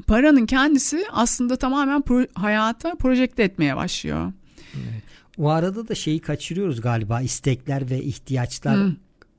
[0.07, 4.33] Paranın kendisi aslında tamamen pro- hayata projekte etmeye başlıyor.
[5.39, 8.97] O arada da şeyi kaçırıyoruz galiba istekler ve ihtiyaçlar Hı.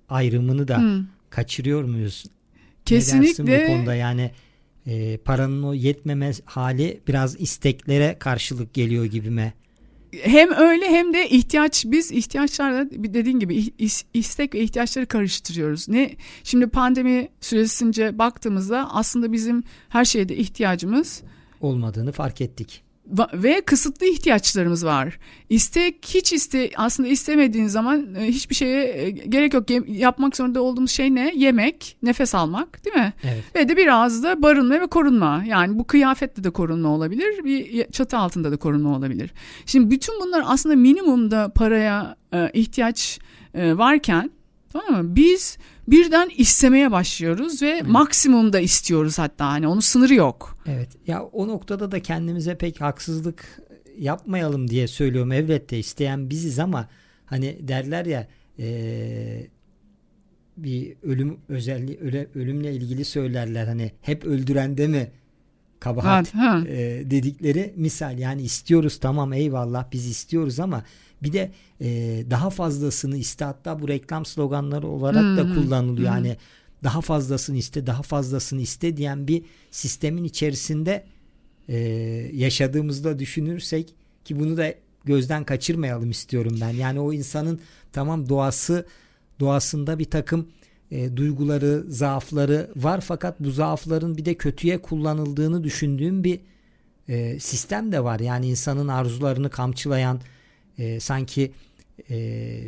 [0.10, 1.06] ayrımını da Hı.
[1.30, 2.26] kaçırıyor muyuz?
[2.92, 4.32] Ne dersin Kesinlikle bu konuda yani
[4.88, 9.54] e, paranın o yetmeme hali biraz isteklere karşılık geliyor gibime.
[10.24, 13.72] hem öyle hem de ihtiyaç biz ihtiyaçlarla dediğin gibi
[14.14, 15.90] istek ve ihtiyaçları karıştırıyoruz.
[15.90, 21.24] Ne şimdi pandemi süresince baktığımızda aslında bizim her şeyde ihtiyacımız
[21.62, 22.84] olmadığını fark ettik.
[23.34, 25.20] Ve kısıtlı ihtiyaçlarımız var.
[25.50, 29.64] İstek hiç iste aslında istemediğin zaman e, hiçbir şeye e, gerek yok.
[29.88, 31.34] Yapmak zorunda olduğumuz şey ne?
[31.36, 33.14] Yemek, nefes almak, değil mi?
[33.24, 33.44] Evet.
[33.56, 35.44] Ve de biraz da barınma ve korunma.
[35.48, 39.32] Yani bu kıyafetle de korunma olabilir, bir çatı altında da korunma olabilir.
[39.66, 43.20] Şimdi bütün bunlar aslında minimumda paraya e, ihtiyaç
[43.56, 44.32] varken
[44.74, 45.16] tamam mı?
[45.16, 45.58] Biz
[45.92, 50.58] birden istemeye başlıyoruz ve maksimumda istiyoruz hatta hani onun sınırı yok.
[50.68, 50.90] Evet.
[51.08, 53.62] Ya o noktada da kendimize pek haksızlık
[53.98, 55.32] yapmayalım diye söylüyorum.
[55.32, 56.90] Elbette isteyen biziz ama
[57.26, 58.28] hani derler ya
[58.58, 59.48] eee,
[60.58, 65.12] bir ölüm özelliği öle, ölümle ilgili söylerler hani hep öldürende mi
[65.80, 66.64] kabahat Evet, ha.
[66.68, 70.84] e, dedikleri misal yani istiyoruz tamam eyvallah biz istiyoruz ama
[71.24, 71.90] bir de e,
[72.30, 76.26] daha fazlasını iste hatta bu reklam sloganları olarak da Hmm, kullanılıyor hmm.
[76.26, 76.38] yani
[76.84, 81.06] daha fazlasını iste daha fazlasını iste diyen bir sistemin içerisinde
[81.68, 81.78] e,
[82.34, 84.74] yaşadığımızda düşünürsek ki bunu da
[85.06, 87.60] gözden kaçırmayalım istiyorum ben yani o insanın
[87.92, 88.86] tamam doğası
[89.40, 90.48] doğasında bir takım
[90.92, 96.40] e, duyguları, zaafları var fakat bu zaafların bir de kötüye kullanıldığını düşündüğüm bir
[97.08, 98.20] e, sistem de var.
[98.20, 100.22] Yani insanın arzularını kamçılayan
[100.78, 101.52] e, sanki
[102.10, 102.60] e,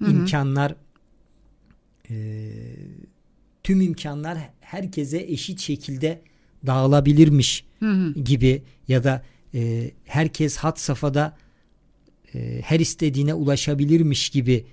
[0.00, 0.74] imkanlar
[2.10, 2.50] e,
[3.62, 6.22] tüm imkanlar herkese eşit şekilde
[6.66, 8.12] dağılabilirmiş Hı hı.
[8.12, 9.22] gibi ya da
[9.54, 11.36] e, herkes hat safhada
[12.34, 14.66] e, her istediğine ulaşabilirmiş gibi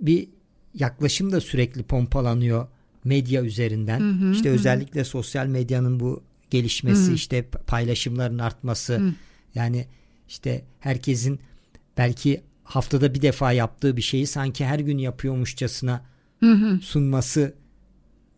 [0.00, 0.28] bir
[0.74, 2.68] yaklaşım da sürekli pompalanıyor
[3.04, 4.00] medya üzerinden.
[4.00, 7.14] Hı hı, işte hı özellikle sosyal medyanın bu gelişmesi, hı.
[7.14, 8.96] işte paylaşımların artması.
[8.96, 9.12] Hı.
[9.54, 9.86] Yani
[10.28, 11.40] işte herkesin
[11.96, 16.04] belki haftada bir defa yaptığı bir şeyi sanki her gün yapıyormuşçasına
[16.40, 16.80] Hı hı.
[16.80, 17.54] sunması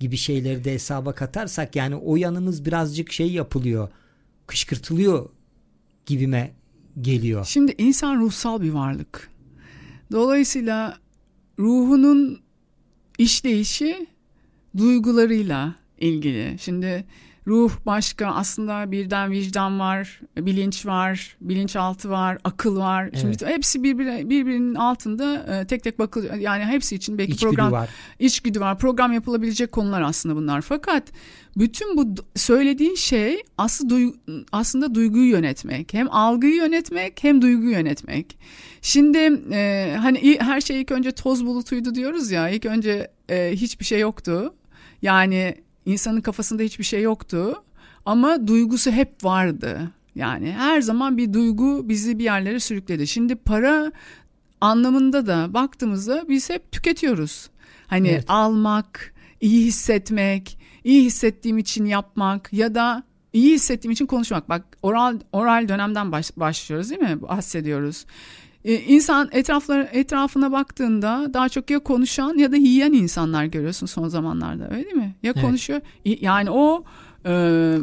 [0.01, 3.89] gibi şeyleri de hesaba katarsak yani o yanımız birazcık şey yapılıyor.
[4.47, 5.29] Kışkırtılıyor
[6.07, 6.53] gibime
[7.01, 7.45] geliyor.
[7.45, 9.31] Şimdi insan ruhsal bir varlık.
[10.13, 10.99] Dolayısıyla
[11.59, 12.41] ruhunun
[13.19, 14.07] işleyişi
[14.77, 16.57] duygularıyla ilgili.
[16.61, 17.05] Şimdi
[17.47, 23.11] ruh başka aslında birden vicdan var, bilinç var, bilinçaltı var, akıl var.
[23.21, 26.35] Şimdi hepsi birbiri, birbirinin altında e, tek tek bakılıyor.
[26.35, 27.91] Yani hepsi için belki İçgüdü program var.
[28.19, 28.79] içgüdü var.
[28.79, 30.61] Program yapılabilecek konular aslında bunlar.
[30.61, 31.03] Fakat
[31.57, 35.95] bütün bu söylediğin şey aslında, duy- aslında duyguyu yönetmek.
[35.95, 38.39] Hem algıyı yönetmek hem duyguyu yönetmek.
[38.83, 39.19] Şimdi
[39.53, 42.49] e, hani her şey ilk önce toz bulutuydu diyoruz ya.
[42.49, 44.55] İlk önce e, hiçbir şey yoktu.
[45.03, 45.55] Yani
[45.87, 47.55] insanın kafasında hiçbir şey yoktu.
[48.05, 49.91] Ama duygusu hep vardı.
[50.15, 53.07] Yani her zaman bir duygu bizi bir yerlere sürükledi.
[53.07, 53.93] Şimdi para
[54.61, 57.51] anlamında da baktığımızda biz hep tüketiyoruz.
[57.87, 58.25] Hani Evet.
[58.29, 64.49] almak, iyi hissetmek, iyi hissettiğim için yapmak ya da iyi hissettiğim için konuşmak.
[64.49, 67.23] Bak oral oral dönemden baş- başlıyoruz değil mi?
[67.23, 68.05] Bahsediyoruz.
[68.67, 74.09] E, insan etraflar etrafına baktığında daha çok ya konuşan ya da yiyen insanlar görüyorsun son
[74.09, 75.15] zamanlarda öyle değil mi?
[75.23, 75.45] Ya Evet.
[75.47, 76.85] konuşuyor yani o
[77.25, 77.31] e,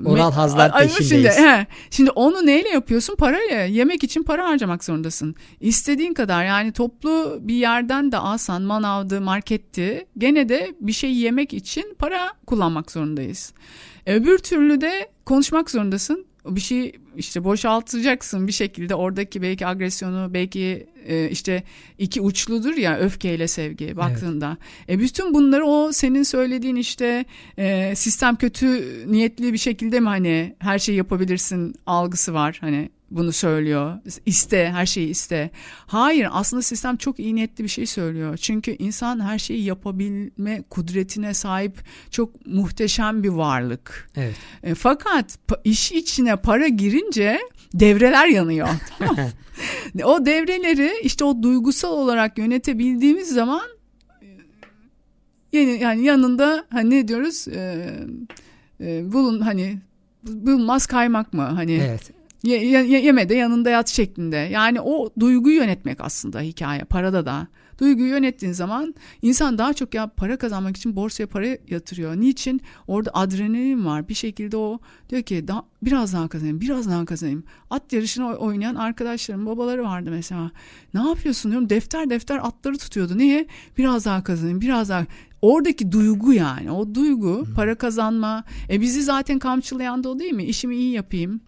[0.05, 1.37] Oral hazlar Ay- ay, Şimdi, peşindeyiz.
[1.37, 3.15] he, şimdi onu neyle yapıyorsun?
[3.15, 3.65] Parayla.
[3.65, 5.35] Yemek için para harcamak zorundasın.
[5.59, 11.53] İstediğin kadar yani toplu bir yerden de alsan manavdı, marketti gene de bir şey yemek
[11.53, 13.53] için para kullanmak zorundayız.
[14.05, 16.25] Öbür türlü de konuşmak zorundasın.
[16.45, 21.63] Bir şey işte boşaltacaksın bir şekilde oradaki belki agresyonu belki e, işte
[21.97, 24.57] iki uçludur ya öfkeyle sevgi baktığında.
[24.89, 27.25] E bütün bunları o senin söylediğin işte
[27.57, 33.31] e, sistem kötü niyetli bir şekilde mi hani her şeyi yapabilirsin algısı var hani bunu
[33.31, 33.99] söylüyor.
[34.25, 35.49] İste, her şeyi iste.
[35.87, 38.37] Hayır, aslında sistem çok iyi niyetli bir şey söylüyor.
[38.37, 41.77] Çünkü insan her şeyi yapabilme kudretine sahip
[42.11, 44.09] çok muhteşem bir varlık.
[44.15, 44.35] Evet.
[44.63, 46.67] E, fakat iş içine para
[47.11, 47.39] girince
[47.73, 48.67] devreler yanıyor.
[48.99, 49.17] Tamam
[50.03, 53.61] o devreleri işte o duygusal olarak yönetebildiğimiz zaman
[54.21, 54.27] e,
[55.59, 57.89] yani, yani yanında hani ne diyoruz e,
[58.81, 59.77] e, bulun hani
[60.23, 62.11] bulunmaz kaymak mı hani Evet.
[62.43, 64.35] Ye- ye- yeme de yanında yat şeklinde.
[64.37, 66.79] Yani o duyguyu yönetmek aslında hikaye.
[66.83, 67.47] Parada da.
[67.79, 72.15] Duyguyu yönettiğin zaman insan daha çok ya para kazanmak için borsaya para yatırıyor.
[72.15, 72.61] Niçin?
[72.87, 74.09] Orada adrenalin var.
[74.09, 77.43] Bir şekilde o diyor ki daha, biraz daha kazanayım, biraz daha kazanayım.
[77.69, 80.51] At yarışını oy- oynayan arkadaşlarım, babaları vardı mesela.
[80.93, 81.69] Ne yapıyorsun diyorum.
[81.69, 83.17] Defter defter atları tutuyordu.
[83.17, 83.47] Niye?
[83.77, 85.05] Biraz daha kazanayım, biraz daha.
[85.41, 86.71] Oradaki duygu yani.
[86.71, 88.43] O duygu, para kazanma.
[88.69, 90.43] E bizi zaten kamçılayan da o değil mi?
[90.43, 91.41] İşimi iyi yapayım.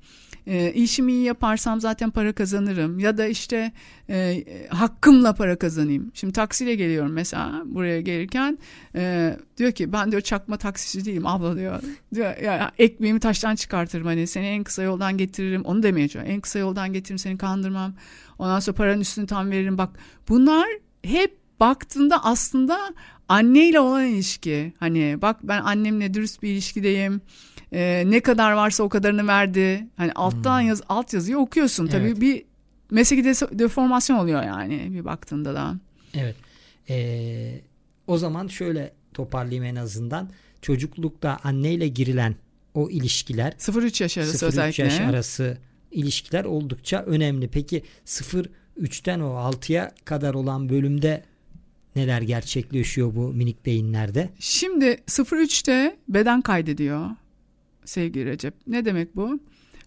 [0.47, 3.71] E, işimi iyi yaparsam zaten para kazanırım ya da işte
[4.09, 6.11] e, hakkımla para kazanayım.
[6.13, 8.57] Şimdi taksiyle geliyorum mesela buraya gelirken
[8.95, 11.81] e, diyor ki ben diyor çakma taksici değilim abla diyor.
[12.13, 16.05] diyor ya, ekmeğimi taştan çıkartırım hani seni en kısa yoldan getiririm onu demeye.
[16.25, 17.93] En kısa yoldan getiririm seni kandırmam.
[18.39, 19.89] Ondan sonra paranın üstünü tam veririm bak
[20.29, 20.67] bunlar
[21.03, 22.93] hep baktığında aslında
[23.27, 24.73] anneyle olan ilişki.
[24.79, 27.21] Hani bak ben annemle dürüst bir ilişkideyim.
[27.75, 29.87] Ee, ne kadar varsa o kadarını verdi.
[29.97, 31.87] Hani alttan yaz alt yazıyı okuyorsun.
[31.87, 32.21] Tabii Evet.
[32.21, 32.43] bir
[32.91, 35.75] mesleki de- deformasyon oluyor yani bir baktığında da.
[36.13, 36.35] Evet.
[36.89, 37.61] Ee,
[38.07, 40.29] o zaman şöyle toparlayayım en azından.
[40.61, 42.35] Çocuklukta anneyle girilen
[42.73, 44.83] o ilişkiler 0-3 yaş arası 0-3 özellikle.
[44.83, 45.57] yaş arası
[45.91, 47.47] ilişkiler oldukça önemli.
[47.47, 51.23] Peki 0-3'ten o 6'ya kadar olan bölümde
[51.95, 54.29] neler gerçekleşiyor bu minik beyinlerde?
[54.39, 57.09] Şimdi 03'te beden kaydediyor
[57.85, 58.53] sevgili Recep.
[58.67, 59.39] Ne demek bu?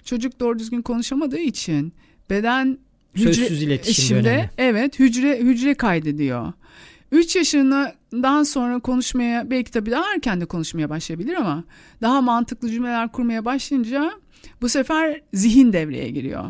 [0.05, 1.93] Çocuk doğru düzgün konuşamadığı için
[2.31, 2.79] beden
[3.17, 4.39] Sözsüz iletişim dönemi.
[4.39, 6.53] içinde evet hücre hücre kaydediyor.
[7.13, 11.65] 3 yaşından sonra konuşmaya belki tabii daha erken de konuşmaya başlayabilir ama
[12.03, 14.11] daha mantıklı cümleler kurmaya başlayınca
[14.63, 16.45] bu sefer zihin devreye giriyor.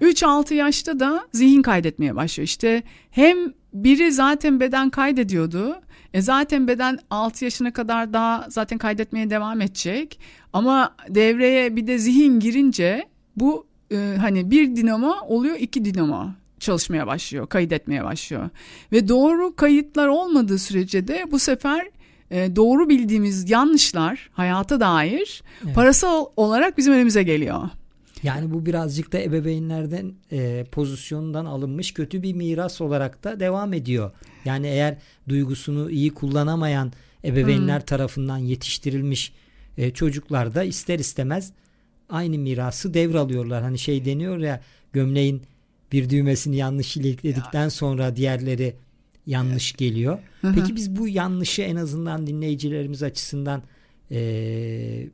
[0.00, 2.44] 3-6 yaşta da zihin kaydetmeye başlıyor.
[2.46, 3.36] İşte hem
[3.74, 5.76] biri zaten beden kaydediyordu.
[6.14, 10.20] E zaten beden 6 yaşına kadar daha zaten kaydetmeye devam edecek.
[10.52, 17.06] Ama devreye bir de zihin girince bu e, hani bir dinamo oluyor iki dinamo çalışmaya
[17.06, 18.50] başlıyor, kaydetmeye başlıyor.
[18.92, 21.88] Ve doğru kayıtlar olmadığı sürece de bu sefer
[22.30, 25.74] e, doğru bildiğimiz yanlışlar hayata dair Evet.
[25.74, 27.60] parasal olarak bizim önümüze geliyor.
[28.22, 34.10] Yani bu birazcık da ebeveynlerden e, pozisyondan alınmış kötü bir miras olarak da devam ediyor.
[34.44, 36.92] Yani eğer duygusunu iyi kullanamayan
[37.24, 37.86] ebeveynler Hmm.
[37.86, 39.32] tarafından yetiştirilmiş
[39.78, 41.52] e, çocuklar da ister istemez
[42.08, 43.62] aynı mirası devralıyorlar.
[43.62, 44.60] Hani şey deniyor ya
[44.92, 45.42] gömleğin
[45.92, 48.74] bir düğmesini yanlış ilikledikten sonra diğerleri
[49.26, 50.18] yanlış geliyor.
[50.40, 50.52] Hı hı.
[50.54, 53.62] Peki biz bu yanlışı en azından dinleyicilerimiz açısından
[54.10, 54.18] e,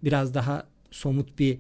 [0.05, 1.59] biraz daha somut bir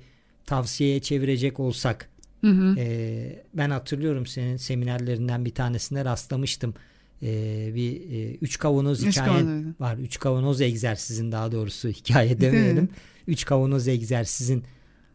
[0.48, 2.08] tavsiyeye çevirecek olsak
[2.40, 2.74] Hı hı.
[2.78, 6.74] e, ben hatırlıyorum senin seminerlerinden bir tanesine rastlamıştım.
[7.22, 7.26] E,
[7.74, 9.80] bir e, üç kavanoz Üç kavanoz.
[9.80, 9.96] var.
[9.96, 12.88] Üç kavanoz egzersizin daha doğrusu hikaye demeyelim.
[13.26, 14.62] Üç kavanoz egzersizin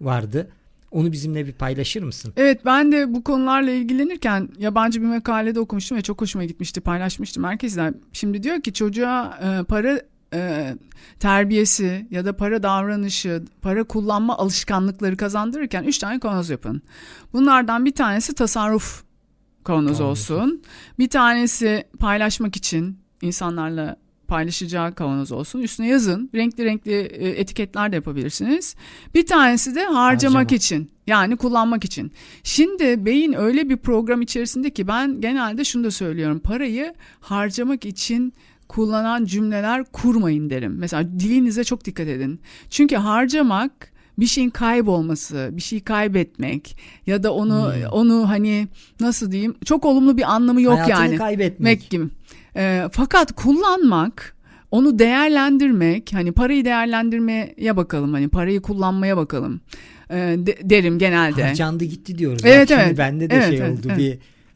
[0.02, 0.50] vardı.
[0.91, 2.34] Onu bizimle bir paylaşır mısın?
[2.38, 7.43] Evet ben de bu konularla ilgilenirken yabancı bir makalede okumuştum ve çok hoşuma gitmişti paylaşmıştım
[7.43, 7.93] herkesle.
[8.13, 10.02] Şimdi diyor ki çocuğa e, para
[10.34, 10.74] e,
[11.19, 16.82] terbiyesi ya da para davranışı, para kullanma alışkanlıkları kazandırırken üç tane kavanoz yapın.
[17.34, 19.03] Bunlardan bir tanesi tasarruf
[19.64, 20.03] Kavanozu.
[20.03, 20.62] olsun.
[20.99, 23.95] Bir tanesi paylaşmak için insanlarla
[24.28, 25.62] paylaşacağı kavanoz olsun.
[25.62, 26.30] Üstüne yazın.
[26.36, 28.76] Renkli renkli e, etiketler de yapabilirsiniz.
[29.14, 30.51] Bir tanesi de harcamak Harcamak.
[30.51, 30.91] için.
[31.08, 32.12] Yani kullanmak için.
[32.43, 36.39] Şimdi beyin öyle bir program içerisinde ki ben genelde şunu da söylüyorum.
[36.39, 38.34] Parayı harcamak için
[38.74, 40.76] kullanan cümleler kurmayın derim.
[40.78, 42.39] Mesela dilinize çok dikkat edin.
[42.69, 43.71] Çünkü harcamak
[44.19, 47.84] bir şeyin kaybolması, bir şeyi kaybetmek ya da onu Hmm.
[47.91, 48.67] onu hani
[48.99, 51.15] nasıl diyeyim çok olumlu bir anlamı yok Hayatını yani.
[51.17, 51.89] kaybetmek.
[51.89, 52.05] gibi.
[52.55, 54.36] Ee, fakat kullanmak,
[54.71, 59.61] onu değerlendirmek, hani parayı değerlendirmeye bakalım, hani parayı kullanmaya bakalım
[60.09, 61.43] ee, de- derim genelde.
[61.43, 62.41] Harcandı gitti diyoruz.
[62.45, 62.97] Evet, Bak şimdi evet.
[62.97, 63.97] bende de Evet, şey evet, oldu evet.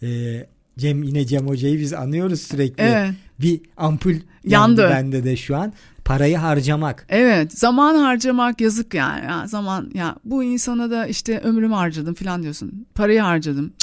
[0.01, 0.47] bir e,
[0.77, 2.83] Cem yine Cem Hoca'yı biz anıyoruz sürekli.
[2.83, 3.09] Evet.
[3.41, 4.81] Bir ampul yandı.
[4.81, 4.89] Yandı.
[4.89, 5.73] bende de şu an.
[6.05, 7.05] Parayı harcamak.
[7.09, 9.25] Evet, zaman harcamak yazık yani.
[9.25, 12.85] Ya, zaman ya bu insana da işte ömrümü harcadım falan diyorsun.
[12.95, 13.73] Parayı harcadım.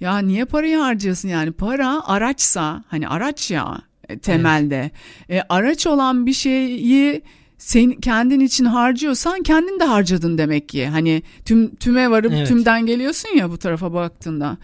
[0.00, 1.52] Ya niye parayı harcıyorsun yani?
[1.52, 4.90] Para araçsa hani araç ya e, temelde.
[5.30, 7.22] E, araç olan bir şeyi
[7.58, 10.86] sen kendin için harcıyorsan kendin de harcadın demek ki.
[10.86, 12.48] Hani tüm tüme varıp Evet.
[12.48, 14.56] tümden geliyorsun ya bu tarafa baktığında.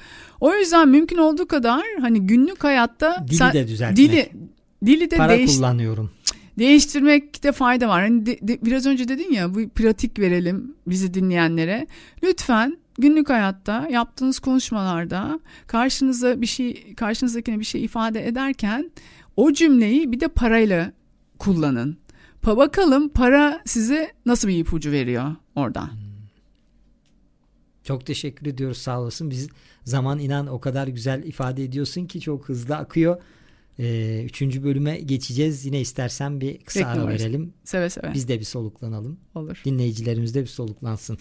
[0.45, 3.97] O yüzden mümkün olduğu kadar hani günlük hayatta Dili de düzeltmek.
[3.97, 4.30] dili
[4.86, 6.11] dili de Para değiş, kullanıyorum.
[6.59, 8.01] Değiştirmekte fayda var.
[8.03, 11.86] Hani de- de- biraz önce dedin ya bu pratik verelim bizi dinleyenlere.
[12.22, 18.90] Lütfen günlük hayatta yaptığınız konuşmalarda karşınıza bir şey karşınızdakine bir şey ifade ederken
[19.36, 20.92] o cümleyi bir de parayla
[21.38, 21.97] kullanın.
[22.42, 25.90] Pa bakalım para size nasıl bir ipucu veriyor orada.
[27.84, 29.30] Çok teşekkür ediyoruz sağ olasın.
[29.30, 29.49] Biz
[29.85, 33.22] zaman inan o kadar güzel ifade ediyorsun ki çok hızlı akıyor.
[33.78, 35.66] Ee, üçüncü bölüme geçeceğiz.
[35.66, 37.20] Yine istersen bir kısa ara Bekliyoruz.
[37.22, 37.55] verelim.
[37.64, 39.18] Seve seve Biz de bir soluklanalım.
[39.35, 39.62] olur.
[39.64, 41.18] Dinleyicilerimiz de bir soluklansın.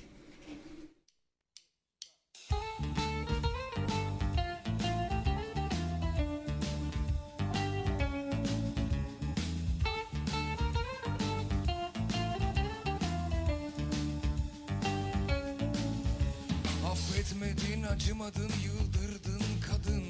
[17.93, 20.03] Acımadın, yıldırdın kadın.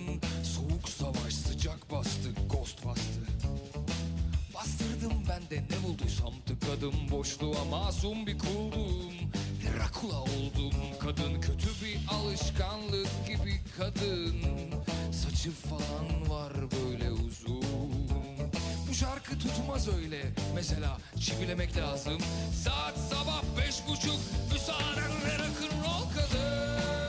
[0.44, 3.22] Soğuk savaş, sıcak bastı, ghost bastı.
[4.54, 7.66] Bastırdım ben de ne bulduysam tıkadım Boşluğa.
[7.66, 9.14] Masum bir kuldum
[9.64, 11.42] Drakula oldum kadın.
[11.42, 14.36] Kötü bir alışkanlık gibi kadın.
[15.12, 17.64] Saçı falan var böyle uzun.
[18.90, 20.22] Bu şarkı tutmaz öyle.
[20.56, 22.18] Mesela çivilemek lazım.
[22.64, 24.20] Saat sabah beş buçuk
[24.54, 27.03] Müsaadenle rock'n'roll kadın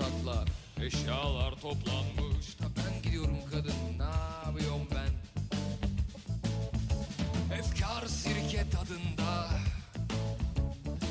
[0.00, 0.48] tatlar
[0.80, 2.60] Eşyalar toplanmış.
[2.60, 4.04] Da ben gidiyorum kadın ne
[4.46, 5.10] yapıyorum ben?
[7.58, 9.48] Efkar sirke tadında.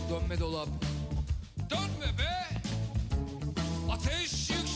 [0.10, 0.68] Dönme dolap.
[1.70, 2.50] Dönme be!
[3.92, 4.69] Ateş yükseliyor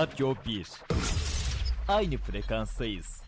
[0.00, 0.66] Radyo 1
[1.88, 3.22] Aynı frekanstayız.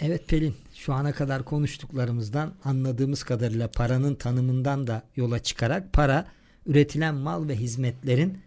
[0.00, 6.26] Evet Pelin şu ana kadar konuştuklarımızdan anladığımız kadarıyla paranın tanımından da yola çıkarak para
[6.66, 8.38] üretilen mal ve hizmetlerin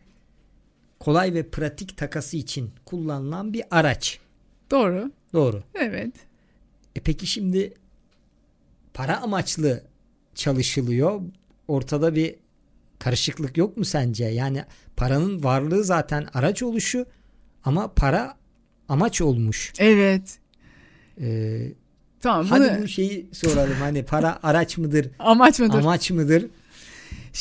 [1.00, 4.20] kolay ve pratik takası için kullanılan bir araç.
[4.72, 5.12] Doğru.
[5.34, 5.64] Doğru.
[5.76, 6.14] Evet.
[6.96, 7.74] E peki şimdi
[8.94, 9.84] para amaçlı
[10.36, 11.22] çalışılıyor.
[11.68, 12.36] ortada bir
[13.04, 14.26] karışıklık yok mu sence?
[14.26, 14.64] Yani
[14.96, 17.06] paranın varlığı zaten araç oluşu
[17.64, 18.36] ama para
[18.90, 19.74] amaç olmuş.
[19.80, 20.38] Evet.
[21.22, 21.72] Ee,
[22.22, 22.46] Tamam.
[22.46, 25.80] hadi bunu bu şeyi soralım hani para araç mıdır, amaç mıdır?
[25.80, 26.46] amaç mıdır?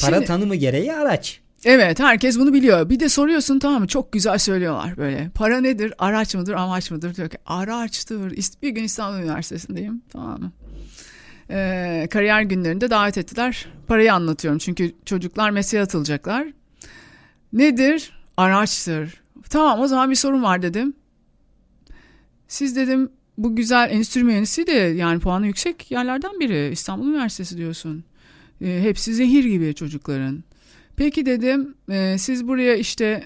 [0.00, 1.40] Para Şimdi- tanımı gereği araç.
[1.64, 2.88] Evet herkes bunu biliyor.
[2.90, 5.30] Bir de soruyorsun tamam mı çok güzel söylüyorlar böyle.
[5.34, 5.94] Para nedir?
[5.98, 6.52] Araç mıdır?
[6.54, 7.14] Amaç mıdır?
[7.14, 8.32] Diyor ki araçtır.
[8.62, 10.52] Bir gün İstanbul Üniversitesi'ndeyim tamam mı?
[11.52, 13.66] Ee, kariyer günlerinde davet ettiler.
[13.86, 16.48] Parayı anlatıyorum çünkü çocuklar mesleğe atılacaklar.
[17.52, 18.12] Nedir?
[18.36, 19.22] Araçtır.
[19.50, 20.94] Tamam o zaman bir sorun var dedim.
[22.48, 26.72] Siz dedim bu güzel endüstri mühendisi de yani puanı yüksek yerlerden biri.
[26.72, 28.04] İstanbul Üniversitesi diyorsun.
[28.60, 30.44] Ee, hepsi zehir gibi çocukların.
[30.96, 33.24] Peki dedim e, siz buraya işte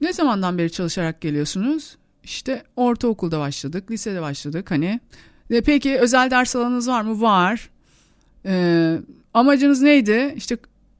[0.00, 1.96] ne zamandan beri çalışarak geliyorsunuz?
[2.24, 5.00] İşte ortaokulda başladık, lisede başladık hani.
[5.50, 7.20] E, peki özel ders alanınız var mı?
[7.20, 7.70] Var.
[8.46, 8.96] E,
[9.34, 10.34] amacınız neydi?
[10.36, 10.56] İşte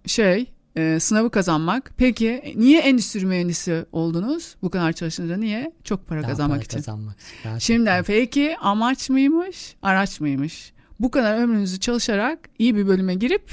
[0.06, 1.92] şey e, sınavı kazanmak.
[1.96, 4.54] Peki e, niye endüstri mühendisi oldunuz?
[4.62, 5.72] Bu kadar çalışınca niye?
[5.84, 6.76] Çok para Daha kazanmak para için.
[6.76, 7.16] Kazanmak.
[7.58, 10.72] Şimdi çok- peki amaç mıymış, araç mıymış?
[11.00, 13.50] Bu kadar ömrünüzü çalışarak iyi bir bölüme girip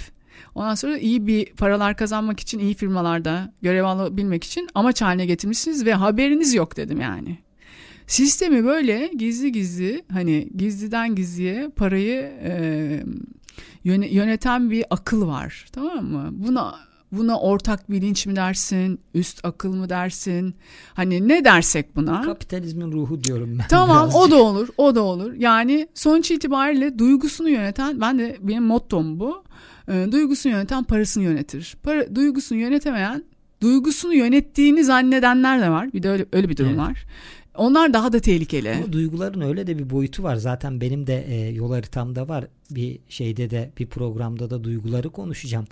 [0.56, 5.86] ondan sonra iyi bir paralar kazanmak için iyi firmalarda görev alabilmek için amaç haline getirmişsiniz
[5.86, 7.38] ve haberiniz yok dedim yani.
[8.08, 13.04] Sistemi böyle gizli gizli hani gizliden gizliye parayı e,
[13.84, 16.30] yöne- yöneten bir akıl var tamam mı?
[16.32, 16.76] Buna
[17.12, 20.56] buna ortak bilinç mi dersin, üst akıl mı dersin?
[20.94, 22.22] Hani ne dersek buna?
[22.22, 23.66] Kapitalizmin ruhu diyorum ben.
[23.70, 24.22] Tamam birazcık.
[24.22, 25.34] o da olur o da olur.
[25.34, 29.44] Yani sonuç itibariyle duygusunu yöneten ben de benim mottom bu.
[29.88, 31.78] E, duygusunu yöneten parasını yönetir.
[31.84, 33.24] Para, duygusunu yönetemeyen
[33.62, 35.94] duygusunu yönettiğini zannedenler de var.
[35.94, 36.80] Bir de öyle, öyle bir durum Evet.
[36.80, 37.06] var.
[37.56, 38.72] Onlar daha da tehlikeli.
[38.72, 40.36] Ama duyguların öyle de bir boyutu var.
[40.36, 42.48] Zaten benim de e, yol haritamda var.
[42.72, 45.66] Bir şeyde de bir programda da duyguları konuşacağım.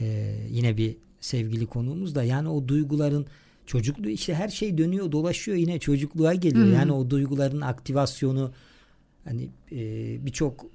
[0.00, 2.24] E, yine bir sevgili konuğumuz da.
[2.24, 3.26] Yani o duyguların
[3.66, 6.66] çocukluğu işte her şey dönüyor dolaşıyor yine çocukluğa geliyor.
[6.66, 6.74] Hı hı.
[6.74, 8.52] Yani o duyguların aktivasyonu
[9.24, 9.78] hani e,
[10.26, 10.66] birçok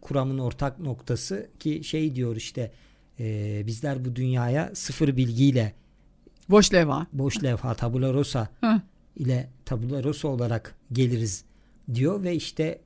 [0.00, 2.72] kuramın ortak noktası ki şey diyor işte
[3.20, 5.72] e, bizler bu dünyaya sıfır bilgiyle
[6.50, 7.06] Boş leva.
[7.12, 8.80] boş levha tabula rasa Hı.
[9.16, 11.44] İle tabula rasa olarak geliriz
[11.94, 12.78] diyor ve işte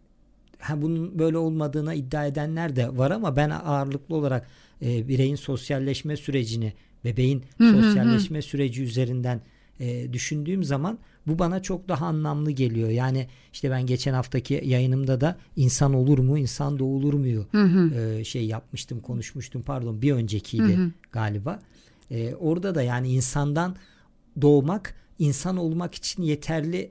[0.58, 4.46] ha bunun böyle olmadığına iddia edenler de var ama ben ağırlıklı olarak
[4.82, 6.72] e, bireyin sosyalleşme sürecini
[7.04, 7.82] bebeğin Hı hı hı.
[7.82, 9.40] sosyalleşme süreci üzerinden
[9.80, 12.88] e, düşündüğüm zaman bu bana çok daha anlamlı geliyor.
[12.88, 17.94] Yani işte ben geçen haftaki yayınımda da insan olur mu, insan doğulur muyu Hı hı.
[17.94, 19.62] e, şey yapmıştım, konuşmuştum.
[19.62, 20.90] Pardon, bir öncekiydi Hı hı.
[21.12, 21.60] galiba.
[22.10, 23.76] E, orada da yani insandan
[24.42, 26.90] doğmak insan olmak için yeterli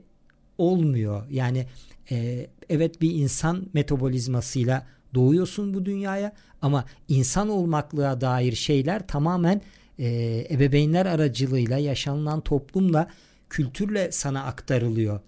[0.58, 1.26] olmuyor.
[1.30, 1.66] Yani
[2.10, 9.60] e, evet bir insan metabolizmasıyla doğuyorsun bu dünyaya ama insan olmaklığa dair şeyler tamamen
[9.98, 10.06] e,
[10.50, 13.10] ebeveynler aracılığıyla yaşanılan toplumla
[13.50, 15.20] kültürle sana aktarılıyor.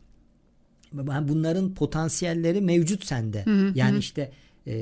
[1.23, 3.45] Bunların potansiyelleri mevcut sende.
[3.45, 3.99] Hı hı, yani hı.
[3.99, 4.33] işte
[4.67, 4.75] e,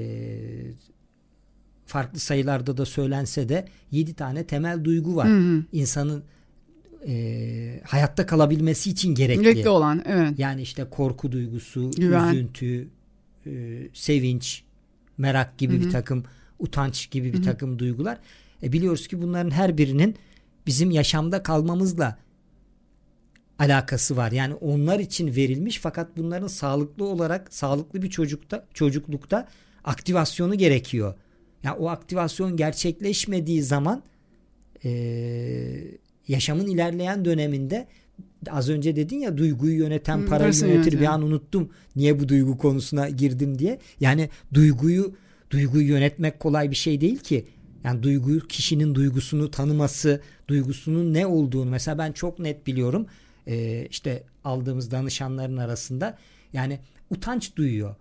[1.86, 5.28] farklı sayılarda da söylense de 7 tane temel duygu var.
[5.28, 5.64] Hı hı.
[5.72, 6.22] İnsanın
[7.06, 9.42] e, hayatta kalabilmesi için gerekli.
[9.42, 10.38] Gerekli olan evet.
[10.38, 12.34] Yani işte korku duygusu, Güven.
[12.34, 12.88] üzüntü,
[13.46, 13.50] e,
[13.92, 14.62] sevinç,
[15.18, 15.86] merak gibi Hı hı.
[15.86, 16.24] bir takım,
[16.58, 17.44] utanç gibi bir Hı hı.
[17.44, 18.18] takım duygular.
[18.62, 20.16] E biliyoruz ki bunların her birinin
[20.66, 22.18] bizim yaşamda kalmamızla
[23.58, 24.32] alakası var.
[24.32, 29.48] Yani onlar için verilmiş fakat bunların sağlıklı olarak sağlıklı bir çocukta çocuklukta
[29.84, 31.14] aktivasyonu gerekiyor.
[31.62, 34.02] Ya o aktivasyon gerçekleşmediği zaman
[34.84, 34.90] e,
[36.30, 37.86] yaşamın ilerleyen döneminde
[38.50, 41.12] az önce dedin ya duyguyu yöneten parayı parasını yönetir bir yöneten.
[41.12, 43.78] an unuttum niye bu duygu konusuna girdim diye.
[44.00, 45.14] Yani duyguyu
[45.50, 47.44] duyguyu yönetmek kolay bir şey değil ki.
[47.84, 53.06] Yani duyguyu kişinin duygusunu tanıması, duygusunun ne olduğunu mesela ben çok net biliyorum.
[53.46, 56.18] Ee, işte aldığımız danışanların arasında
[56.52, 56.78] yani
[57.10, 57.94] utanç duyuyor.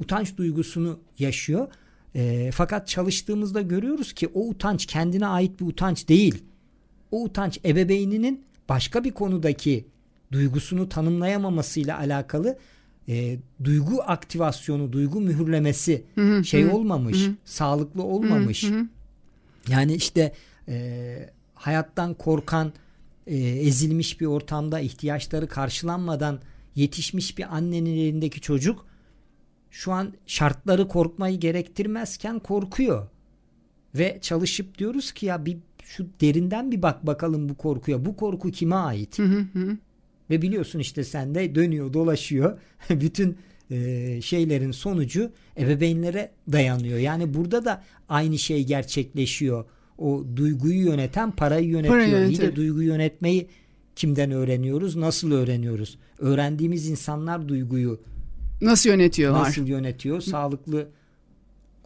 [0.00, 1.68] Utanç duygusunu yaşıyor.
[2.14, 6.44] Ee, fakat çalıştığımızda görüyoruz ki o utanç kendine ait bir utanç değil.
[7.10, 9.86] O utanç ebeveyninin başka bir konudaki
[10.32, 12.58] duygusunu tanımlayamamasıyla alakalı
[13.08, 17.34] e, duygu aktivasyonu, duygu mühürlemesi Hı hı, şey hı, olmamış, hı.
[17.44, 18.64] sağlıklı olmamış.
[18.64, 18.86] Hı hı.
[19.68, 20.32] Yani işte
[20.68, 22.72] e, hayattan korkan,
[23.26, 26.40] e, ezilmiş bir ortamda ihtiyaçları karşılanmadan
[26.74, 28.86] yetişmiş bir annenin elindeki çocuk
[29.70, 33.08] şu an şartları korkmayı gerektirmezken korkuyor.
[33.94, 38.04] Ve çalışıp diyoruz ki ya bir şu derinden bir bak bakalım bu korkuya.
[38.04, 39.18] Bu korku kime ait?
[39.18, 39.76] Hı hı hı.
[40.30, 42.58] Ve biliyorsun işte sende dönüyor dolaşıyor.
[42.90, 43.36] Bütün
[43.70, 46.98] e, şeylerin sonucu ebeveynlere dayanıyor.
[46.98, 49.64] Yani burada da aynı şey gerçekleşiyor.
[49.98, 51.98] O duyguyu yöneten parayı yönetiyor.
[52.00, 52.42] İyi yönetir.
[52.42, 53.48] de duyguyu yönetmeyi
[53.96, 54.96] kimden öğreniyoruz?
[54.96, 55.98] Nasıl öğreniyoruz?
[56.18, 58.00] Öğrendiğimiz insanlar duyguyu
[58.62, 59.40] Nasıl yönetiyorlar?
[59.40, 60.20] nasıl yönetiyor?
[60.20, 60.88] Sağlıklı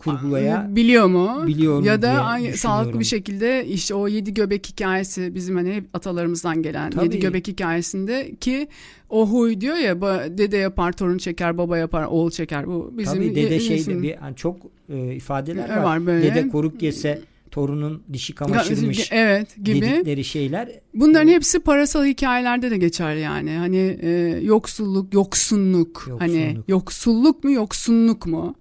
[0.04, 1.44] kurgulaya biliyor mu?
[1.46, 5.72] biliyor mu ya da aynı sağlıklı bir şekilde işte o yedi göbek hikayesi bizim hani
[5.72, 7.04] hep atalarımızdan gelen Tabii.
[7.04, 8.68] yedi göbek hikayesinde ki
[9.10, 10.00] o huy diyor ya
[10.38, 14.36] dede yapar torun çeker baba yapar oğul çeker bu bizim Tabii dede şeyde bir yani
[14.36, 14.56] çok
[14.88, 15.82] e, ifadeler E, var.
[15.84, 16.34] var böyle.
[16.34, 22.76] Dede koruk yese torunun dişi kamaşırmış evet gibi dedikleri şeyler Bunların hepsi parasal hikayelerde de
[22.78, 23.50] geçer yani.
[23.50, 24.10] Hani e,
[24.42, 26.06] yoksulluk, yoksunluk.
[26.18, 26.68] Hani Yoksunluk.
[26.68, 28.54] yoksulluk mu, yoksunluk mu?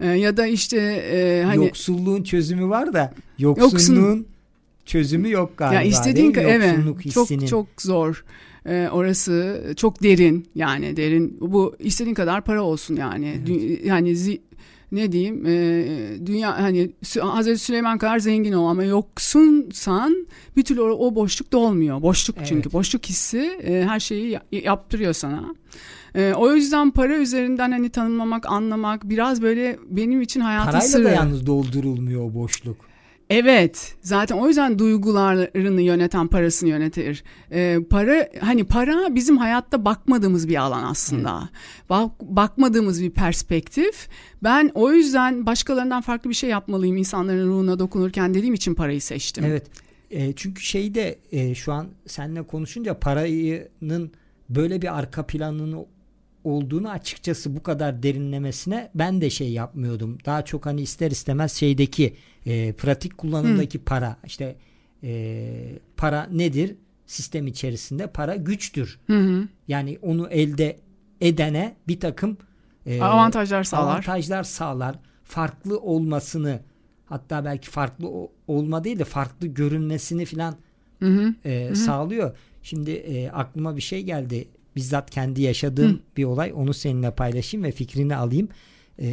[0.00, 0.76] E, ya da işte
[1.12, 4.26] e, hani yoksulluğun çözümü var da yoksunluğun
[4.84, 5.74] çözümü yok galiba.
[5.74, 6.52] ya istediğin değil mi?
[6.52, 7.40] evet hissinin.
[7.46, 8.24] çok çok zor.
[8.66, 11.38] E, orası çok derin yani derin.
[11.40, 13.40] Bu istediğin kadar para olsun yani.
[13.46, 14.40] Dü- yani zi-
[14.92, 15.86] ne diyeyim e,
[16.26, 16.90] dünya hani
[17.20, 20.26] Hazreti Süleyman kadar zengin ol ama yoksunsan
[20.56, 22.02] bir türlü o, o boşluk dolmuyor.
[22.02, 22.72] Boşluk çünkü Evet.
[22.72, 25.54] boşluk hissi e, her şeyi ya- yaptırıyor sana.
[26.16, 31.04] E, o yüzden para üzerinden hani tanımlamak, anlamak biraz böyle benim için hayatın Parayla sırrı.
[31.04, 32.76] da yalnız doldurulmuyor o boşluk.
[33.30, 33.94] Evet.
[34.02, 37.24] Zaten o yüzden duygularını yöneten parasını yönetir.
[37.52, 41.48] Ee, para hani para bizim hayatta bakmadığımız bir alan aslında.
[41.90, 44.08] Bak, bakmadığımız bir perspektif.
[44.42, 49.44] Ben o yüzden başkalarından farklı bir şey yapmalıyım insanların ruhuna dokunurken dediğim için parayı seçtim.
[49.44, 49.66] Evet.
[50.10, 54.10] E, çünkü şeyde e, şu an seninle konuşunca parayının
[54.48, 55.86] böyle bir arka planının
[56.46, 60.18] olduğunu açıkçası bu kadar derinlemesine ben de şey yapmıyordum.
[60.24, 62.16] Daha çok hani ister istemez şeydeki
[62.46, 64.56] e, pratik kullanımdaki para işte
[65.02, 66.74] e, para nedir?
[67.06, 68.98] Sistem içerisinde para güçtür.
[69.06, 69.48] Hı hı.
[69.68, 70.76] Yani onu elde
[71.20, 72.36] edene bir takım
[72.86, 73.82] e, Avantajlar sağlar.
[73.92, 74.98] avantajlar sağlar.
[75.24, 76.60] Farklı olmasını
[77.06, 78.08] hatta belki farklı
[78.48, 80.56] olma değil de farklı görünmesini filan
[80.98, 81.34] Hı hı.
[81.44, 82.36] e, sağlıyor.
[82.62, 84.48] Şimdi e, aklıma bir şey geldi.
[84.76, 86.52] Bizzat kendi yaşadığım bir olay.
[86.54, 88.48] Onu seninle paylaşayım ve fikrini alayım.
[88.98, 89.08] E,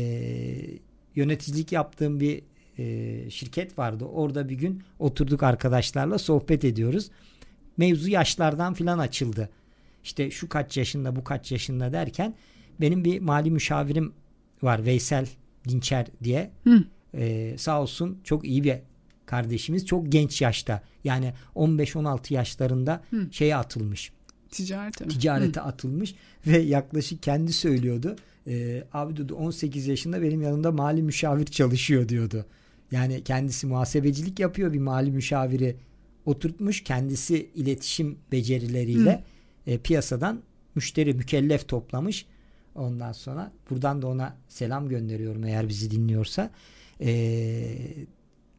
[1.15, 2.41] yöneticilik yaptığım bir
[2.77, 4.05] e, şirket vardı.
[4.05, 7.09] Orada bir gün oturduk arkadaşlarla sohbet ediyoruz.
[7.77, 9.49] Mevzu yaşlardan filan açıldı.
[10.03, 12.35] İşte şu kaç yaşında bu kaç yaşında derken
[12.81, 14.13] benim bir mali müşavirim
[14.61, 15.27] var Veysel
[15.69, 16.51] Dinçer diye.
[16.63, 16.83] Hı.
[17.13, 18.75] Ee, sağ olsun çok iyi bir
[19.25, 19.85] kardeşimiz.
[19.85, 23.27] Çok genç yaşta yani 15-16 yaşlarında Hı.
[23.31, 24.11] şeye atılmış.
[24.53, 25.07] Ticarete?
[25.07, 26.15] Ticarete atılmış
[26.47, 28.15] ve yaklaşık kendi söylüyordu.
[28.47, 32.45] Ee, abi dedi 18 yaşında benim yanımda mali müşavir çalışıyor diyordu.
[32.91, 35.75] Yani kendisi muhasebecilik yapıyor bir mali müşaviri
[36.25, 39.23] oturtmuş kendisi iletişim becerileriyle
[39.67, 40.41] e, piyasadan
[40.75, 42.25] müşteri mükellef toplamış.
[42.75, 46.51] Ondan sonra buradan da ona selam gönderiyorum eğer bizi dinliyorsa.
[47.01, 47.77] Ee,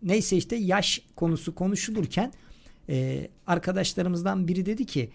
[0.02, 2.32] neyse işte yaş konusu konuşulurken
[2.88, 5.10] e, arkadaşlarımızdan biri dedi ki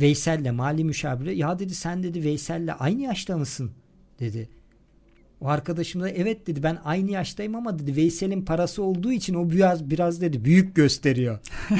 [0.00, 3.70] Veysel'le mali müşaviri ya dedi sen dedi Veysel'le aynı yaşta mısın
[4.20, 4.48] dedi.
[5.40, 9.50] O arkadaşım da evet dedi ben aynı yaştayım ama dedi Veysel'in parası olduğu için o
[9.50, 11.38] biraz biraz dedi büyük gösteriyor.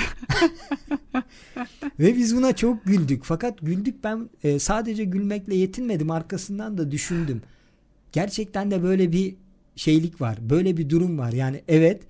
[2.00, 3.24] Ve biz buna çok güldük.
[3.24, 6.10] Fakat güldük ben e, sadece gülmekle yetinmedim.
[6.10, 7.42] Arkasından da düşündüm.
[8.12, 9.34] Gerçekten de böyle bir
[9.76, 10.38] şeylik var.
[10.50, 11.32] Böyle bir durum var.
[11.32, 12.02] Yani evet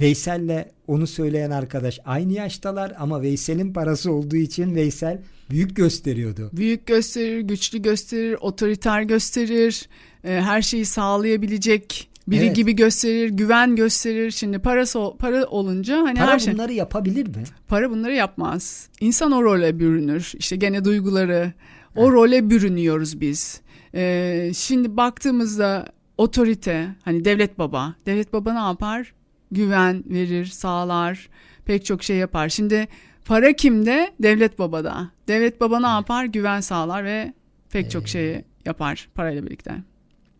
[0.00, 5.18] Veysel'le onu söyleyen arkadaş aynı yaştalar ama Veysel'in parası olduğu için Veysel
[5.50, 6.50] büyük gösteriyordu.
[6.52, 9.88] Büyük gösterir, güçlü gösterir, otoriter gösterir,
[10.24, 12.56] e, her şeyi sağlayabilecek biri Evet.
[12.56, 14.30] gibi gösterir, güven gösterir.
[14.30, 17.44] Şimdi parası para olunca hani Para her şey bunları yapabilir mi?
[17.68, 18.88] para bunları yapmaz.
[19.00, 20.32] İnsan o role bürünür.
[20.38, 21.52] İşte gene duyguları
[21.96, 23.60] o role bürünüyoruz biz.
[23.94, 25.86] E, şimdi baktığımızda
[26.18, 29.12] otorite hani devlet baba, devlet baba ne yapar?
[29.52, 31.28] Güven verir, sağlar,
[31.64, 32.48] pek çok şey yapar.
[32.48, 32.88] Şimdi
[33.24, 34.12] para kimde?
[34.22, 35.10] Devlet babada.
[35.28, 36.24] Devlet baba ne yapar?
[36.24, 37.32] Güven sağlar ve
[37.70, 39.74] pek çok şeyi yapar parayla birlikte.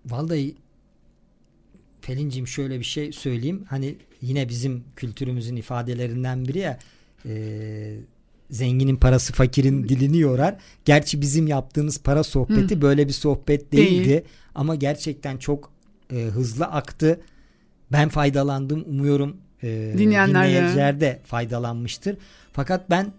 [0.06, 0.54] Vallahi
[2.02, 3.64] Pelin'cim şöyle bir şey söyleyeyim.
[3.68, 6.78] Hani yine bizim kültürümüzün ifadelerinden biri ya
[7.26, 7.96] e,
[8.50, 10.56] zenginin parası fakirin dilini yorar.
[10.84, 14.08] Gerçi bizim yaptığımız para sohbeti böyle bir sohbet değildi.
[14.08, 14.20] Değil.
[14.54, 15.72] Ama gerçekten çok
[16.12, 17.20] e, hızlı aktı.
[17.92, 18.84] Ben faydalandım.
[18.88, 19.68] Umuyorum e,
[19.98, 22.16] Dinleyenler dinleyiciler de faydalanmıştır.
[22.52, 23.12] Fakat ben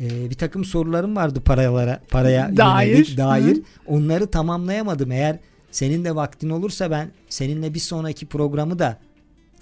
[0.00, 2.88] e, bir takım sorularım vardı paralara paraya Dair.
[2.88, 3.56] yönelik dair.
[3.56, 3.62] Hı.
[3.86, 5.12] Onları tamamlayamadım.
[5.12, 5.38] Eğer
[5.70, 8.98] senin de vaktin olursa ben seninle bir sonraki programı da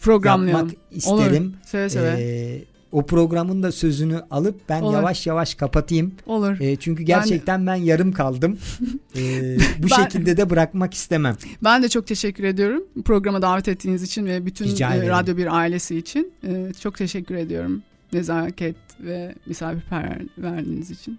[0.00, 0.66] Programlayalım.
[0.68, 1.44] yapmak isterim.
[1.44, 1.52] Olur.
[1.66, 2.16] Seve seve.
[2.20, 4.94] Ee, o programın da sözünü alıp ben Olur.
[4.94, 6.14] yavaş yavaş kapatayım.
[6.26, 6.60] Olur.
[6.60, 8.58] E, çünkü gerçekten ben, yarım kaldım.
[9.16, 11.36] E, bu Ben- şekilde de bırakmak istemem.
[11.64, 15.08] Ben de çok teşekkür ediyorum programa davet ettiğiniz için ve bütün e.
[15.08, 16.32] Radyo 1 ailesi için.
[16.44, 17.82] E, çok teşekkür ediyorum.
[18.12, 21.18] Nezaket ve misafirperverliğiniz için.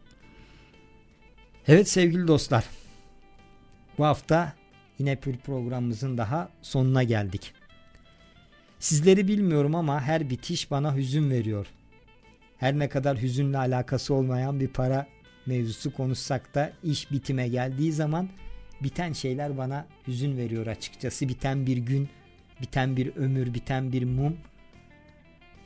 [1.67, 2.63] Evet sevgili dostlar.
[3.97, 4.53] Bu hafta
[4.99, 7.53] yine bir programımızın daha sonuna geldik.
[8.83, 11.67] Sizleri bilmiyorum ama her bitiş bana hüzün veriyor.
[12.57, 15.07] Her ne kadar hüzünle alakası olmayan bir para
[15.45, 18.29] mevzusu konuşsak da iş bitime geldiği zaman
[18.81, 21.29] biten şeyler bana hüzün veriyor açıkçası.
[21.29, 22.09] Biten bir gün,
[22.61, 24.37] biten bir ömür, biten bir mum.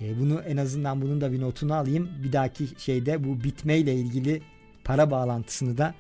[0.02, 2.10] E, bunu en azından bunun da bir notunu alayım.
[2.24, 4.42] Bir dahaki şeyde bu bitmeyle ilgili
[4.84, 5.96] para bağlantısını da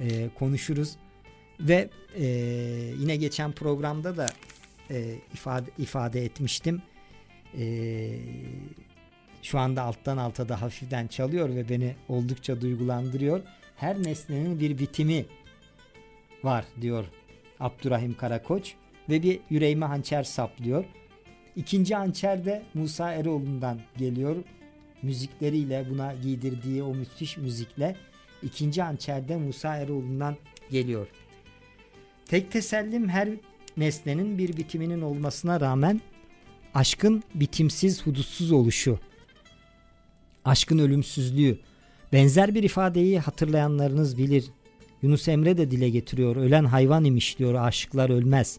[0.00, 0.96] e, konuşuruz.
[1.60, 1.88] Ve
[2.18, 2.24] e,
[2.98, 4.26] yine geçen programda da
[4.90, 6.82] e, ifade ifade etmiştim.
[7.58, 8.08] E,
[9.42, 13.42] şu anda alttan alta da hafiften çalıyor ve beni oldukça duygulandırıyor.
[13.76, 15.26] Her nesnenin bir bitimi
[16.44, 17.04] var diyor
[17.60, 18.74] Abdurrahim Karakoç
[19.08, 20.84] ve bir yüreğime hançer saplıyor.
[21.56, 24.36] İkinci hançer de Musa Eroğlu'ndan geliyor.
[25.02, 27.96] Müzikleriyle buna giydirdiği o müthiş müzikle
[28.42, 30.36] ikinci hançerde Musa Eroğlu'ndan
[30.70, 31.06] geliyor.
[32.26, 33.28] Tek tesellim her
[33.76, 36.00] nesnenin bir bitiminin olmasına rağmen
[36.74, 38.98] aşkın bitimsiz hudutsuz oluşu.
[40.44, 41.58] Aşkın ölümsüzlüğü.
[42.12, 44.44] Benzer bir ifadeyi hatırlayanlarınız bilir.
[45.02, 46.36] Yunus Emre de dile getiriyor.
[46.36, 47.54] Ölen hayvan imiş diyor.
[47.54, 48.58] Aşıklar ölmez.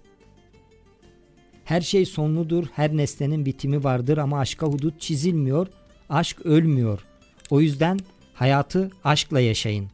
[1.63, 2.67] Her şey sonludur.
[2.73, 5.67] Her nesnenin bitimi vardır ama aşka hudut çizilmiyor.
[6.09, 7.05] Aşk ölmüyor.
[7.49, 7.99] O yüzden
[8.33, 9.89] hayatı aşkla yaşayın.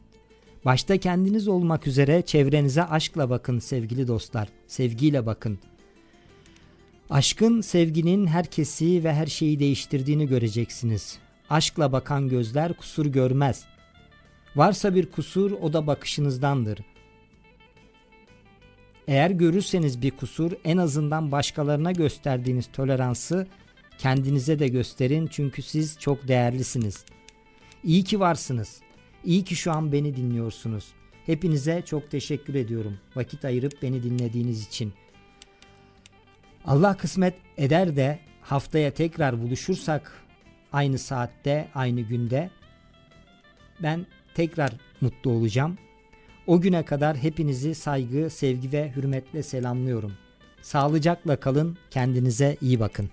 [0.64, 4.48] Başta kendiniz olmak üzere çevrenize aşkla bakın sevgili dostlar.
[4.66, 5.58] Sevgiyle bakın.
[7.10, 11.18] Aşkın sevginin herkesi ve her şeyi değiştirdiğini göreceksiniz.
[11.50, 13.64] Aşkla bakan gözler kusur görmez.
[14.56, 16.78] Varsa bir kusur o da bakışınızdandır.
[19.08, 23.46] Eğer görürseniz bir kusur en azından başkalarına gösterdiğiniz toleransı
[23.98, 27.04] kendinize de gösterin çünkü siz çok değerlisiniz.
[27.84, 28.83] İyi ki varsınız.
[29.24, 30.92] İyi ki şu an beni dinliyorsunuz.
[31.26, 32.98] Hepinize çok teşekkür ediyorum.
[33.16, 34.92] Vakit ayırıp beni dinlediğiniz için.
[36.64, 40.12] Allah kısmet eder de haftaya tekrar buluşursak
[40.72, 42.50] aynı saatte, aynı günde
[43.82, 45.78] ben tekrar mutlu olacağım.
[46.46, 50.12] O güne kadar hepinizi saygı, sevgi ve hürmetle selamlıyorum.
[50.62, 53.10] Sağlıcakla kalın, kendinize iyi bakın.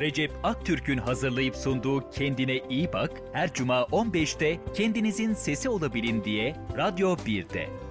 [0.00, 7.14] Recep Aktürk'ün hazırlayıp sunduğu Kendine İyi Bak her cuma 15'te kendinizin sesi olabilin diye Radyo
[7.14, 7.89] 1'de.